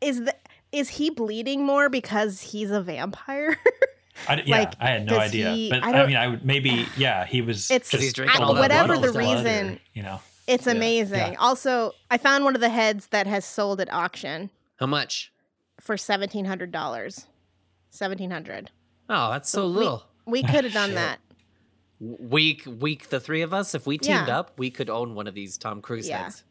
[0.00, 0.34] Is the
[0.72, 3.56] is he bleeding more because he's a vampire?
[4.28, 6.44] I, d- yeah, Like, I had no idea, he- but I I, mean, I would
[6.44, 7.70] maybe, yeah, he was.
[7.70, 9.80] It's- just drinking all that whatever the all blood or, reason.
[9.94, 10.20] you know.
[10.46, 10.72] it's Yeah.
[10.72, 11.32] amazing.
[11.32, 11.38] Yeah.
[11.38, 15.32] Also, I found one of the heads that has sold at auction how much
[15.80, 17.26] for seventeen hundred dollars.
[17.90, 18.70] Seventeen hundred.
[19.08, 21.18] oh that's so We- little We could have done that.
[21.98, 24.38] week week the three of us if we teamed Yeah.
[24.38, 26.22] up we could own one of these tom cruise Yeah.
[26.24, 26.44] heads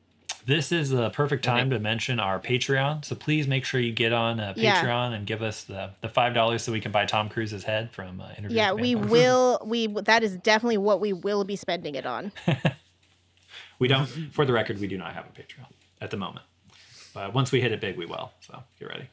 [0.45, 1.57] This is the perfect Okay.
[1.57, 3.03] time to mention our Patreon.
[3.06, 4.82] So please make sure you get on uh, Yeah.
[4.84, 7.91] Patreon and give us the, the five dollars so we can buy Tom Cruise's head
[7.91, 8.57] from uh, Interview.
[8.57, 9.11] Yeah, we Vampires.
[9.11, 9.61] will.
[9.66, 12.32] We that is definitely what we will be spending it on.
[13.80, 14.07] We don't.
[14.07, 15.66] For the record, we do not have a Patreon
[16.02, 16.45] at the moment.
[17.14, 18.30] But once we hit it big, we will.
[18.41, 19.07] So get ready.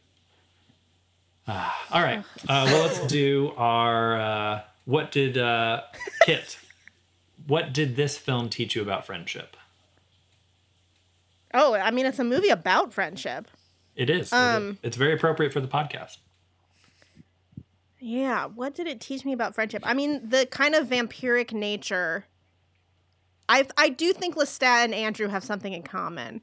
[1.47, 2.19] Ah, all right.
[2.48, 4.20] Uh, well, let's do our.
[4.20, 5.82] Uh, what did uh,
[6.24, 6.59] Kit?
[7.47, 9.57] What did this film teach you about friendship?
[11.56, 13.48] Oh, I mean, it's a movie about friendship.
[13.94, 14.16] It is.
[14.16, 14.32] it is.
[14.32, 16.18] Um, It's very appropriate for the podcast.
[17.98, 19.82] Yeah, what did it teach me about friendship?
[19.84, 22.26] I mean, the kind of vampiric nature.
[23.48, 26.42] I I do think Lestat and Andrew have something in common.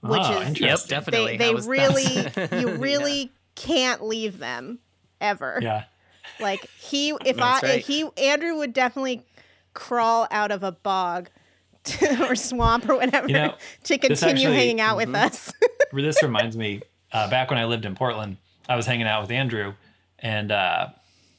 [0.00, 0.66] Which Ah, is- interesting.
[0.66, 1.36] Yep, definitely.
[1.36, 1.70] They they was that?
[1.70, 2.04] really
[2.62, 2.76] you Yeah.
[2.78, 4.80] really can't leave them
[5.20, 5.58] ever.
[5.62, 5.84] Yeah.
[6.40, 7.84] Like he if That's I right.
[7.84, 9.24] he Andrew would definitely
[9.74, 11.32] crawl out of a bog to,
[12.20, 13.54] or swamp or whatever You know,
[13.84, 15.24] to continue actually- hanging out with Mhm.
[15.26, 15.52] us.
[15.92, 16.82] this reminds me
[17.12, 18.36] uh, back when I lived in Portland,
[18.68, 19.74] I was hanging out with Andrew,
[20.18, 20.88] and uh,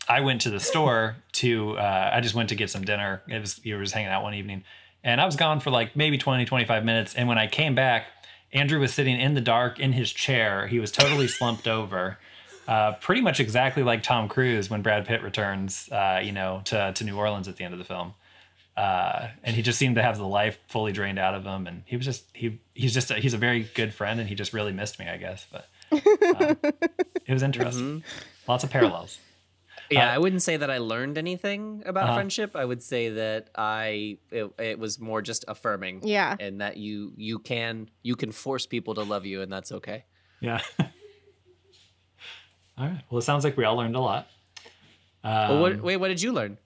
[0.08, 1.78] I went to the store to.
[1.78, 3.22] Uh, I just went to get some dinner.
[3.28, 4.64] It was you were just hanging out one evening,
[5.04, 7.14] and I was gone for like maybe 20, 25 minutes.
[7.14, 8.06] And when I came back,
[8.52, 10.66] Andrew was sitting in the dark in his chair.
[10.66, 12.18] He was totally slumped over.
[12.68, 16.92] Uh, pretty much exactly like Tom Cruise when Brad Pitt returns, uh, you know, to,
[16.94, 18.14] to New Orleans at the end of the film.
[18.80, 21.68] Uh, and he just seemed to have the life fully drained out of him.
[21.68, 24.35] And he was just he he's just a, he's a very good friend, and he
[24.35, 25.45] just really missed me, I guess.
[25.51, 26.56] But uh,
[27.26, 28.03] it was interesting.
[28.47, 29.19] Lots of parallels.
[29.91, 32.14] yeah Uh, i wouldn't say that i learned anything about Uh-huh.
[32.19, 36.35] friendship i would say that i it, it was more just affirming yeah.
[36.39, 40.06] and that you you can you can force people to love you and that's okay
[40.41, 40.61] Yeah.
[42.77, 43.01] all right.
[43.10, 44.27] Well, it sounds like we all learned a lot.
[45.23, 46.57] Um, well, what, wait what did you learn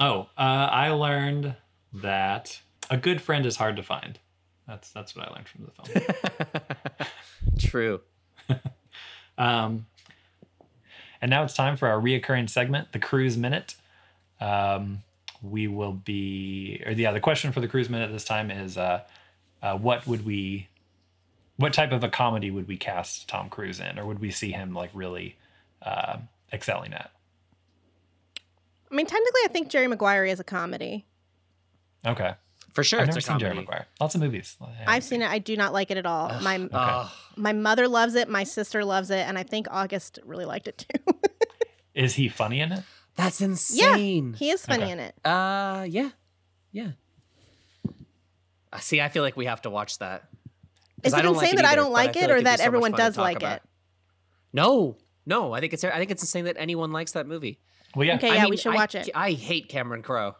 [0.00, 1.54] Oh, uh, I learned
[1.92, 2.60] that
[2.90, 4.18] a good friend is hard to find.
[4.66, 7.08] That's that's what I learned from the film.
[7.58, 8.00] true
[9.38, 9.86] Um,
[11.20, 13.76] and now it's time for our reoccurring segment, the Cruise Minute.
[14.40, 15.02] Um,
[15.40, 19.02] we will be, or yeah, the question for the Cruise Minute this time is, uh,
[19.62, 20.68] uh, what would we,
[21.56, 24.52] what type of a comedy would we cast Tom Cruise in, or would we see
[24.52, 25.36] him like really
[25.80, 26.18] uh,
[26.52, 27.10] excelling at?
[28.92, 31.06] I mean, technically, I think Jerry Maguire is a comedy.
[32.06, 32.34] Okay,
[32.72, 33.86] for sure I've it's never a seen Jerry Maguire.
[34.00, 34.56] Lots of movies.
[34.86, 35.30] I've seen it.
[35.30, 36.28] I do not like it at all.
[36.42, 37.10] my Ugh.
[37.36, 38.28] my mother loves it.
[38.28, 41.14] My sister loves it, and I think August really liked it too.
[41.94, 42.82] Is he funny in it?
[43.14, 43.78] that's insane.
[43.78, 44.92] yeah, insane he is funny Okay.
[44.92, 45.14] in it.
[45.22, 46.08] uh yeah
[46.70, 46.92] yeah
[48.72, 50.24] Uh, see i feel like we have to watch that
[51.02, 52.60] Is it don't like insane it that I don't like it, like or it'd that
[52.60, 53.56] so everyone does talk like about.
[53.56, 53.62] it?
[54.54, 54.96] No,
[55.26, 55.52] no.
[55.52, 57.58] I think it's I think it's insane that anyone likes that movie.
[57.94, 59.08] Well, yeah, Okay, I yeah, we mean, should I- watch it.
[59.14, 60.36] I hate Cameron Crowe.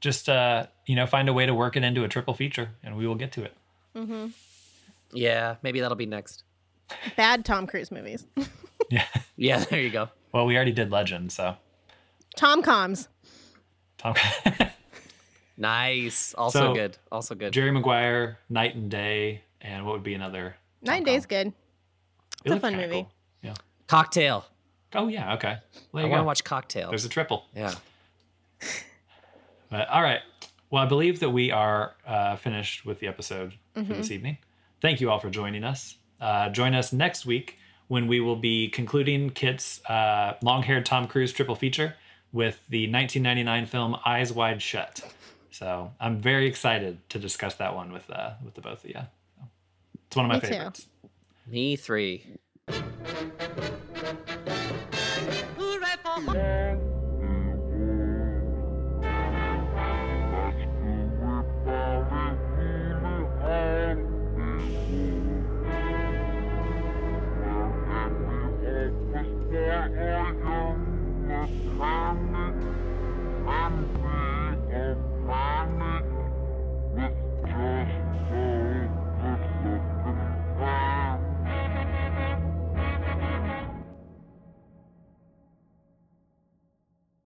[0.00, 2.96] just uh, you know, find a way to work it into a triple feature, and
[2.96, 3.54] we will get to it.
[5.12, 6.44] Yeah, maybe that'll be next.
[7.16, 8.26] Bad Tom Cruise movies.
[8.90, 9.06] Yeah.
[9.36, 10.10] Yeah, there you go.
[10.32, 11.56] Well, we already did Legend, so
[12.36, 13.08] Tom Coms.
[13.96, 14.14] Tom.
[15.56, 16.34] Nice.
[16.34, 16.98] Also So, good.
[17.10, 17.52] Also good.
[17.52, 20.56] Jerry Maguire, Knight and Day, and what would be another?
[20.82, 21.44] Nine Tom Days Cruise?
[21.44, 21.52] good.
[22.44, 22.88] It a fun movie.
[23.02, 23.12] cool.
[23.42, 23.54] Yeah.
[23.86, 24.44] Cocktail.
[24.94, 25.34] Oh yeah.
[25.34, 25.56] Okay.
[25.92, 26.90] Well, there I you want to watch Cocktail.
[26.90, 27.44] There's a triple.
[27.54, 27.74] yeah.
[29.70, 30.20] But, all right.
[30.70, 34.36] Well, I believe that we are uh, finished with the episode for this evening.
[34.82, 35.96] Thank you all for joining us.
[36.20, 37.56] Uh, join us next week
[37.88, 41.94] when we will be concluding Kit's uh, long-haired Tom Cruise triple feature
[42.32, 45.00] with the 1999 film Eyes Wide Shut.
[45.50, 49.00] So I'm very excited to discuss that one with uh, with the both of you.
[50.06, 50.46] It's one of my Me too.
[50.48, 50.86] favorites.
[51.46, 52.26] Me three.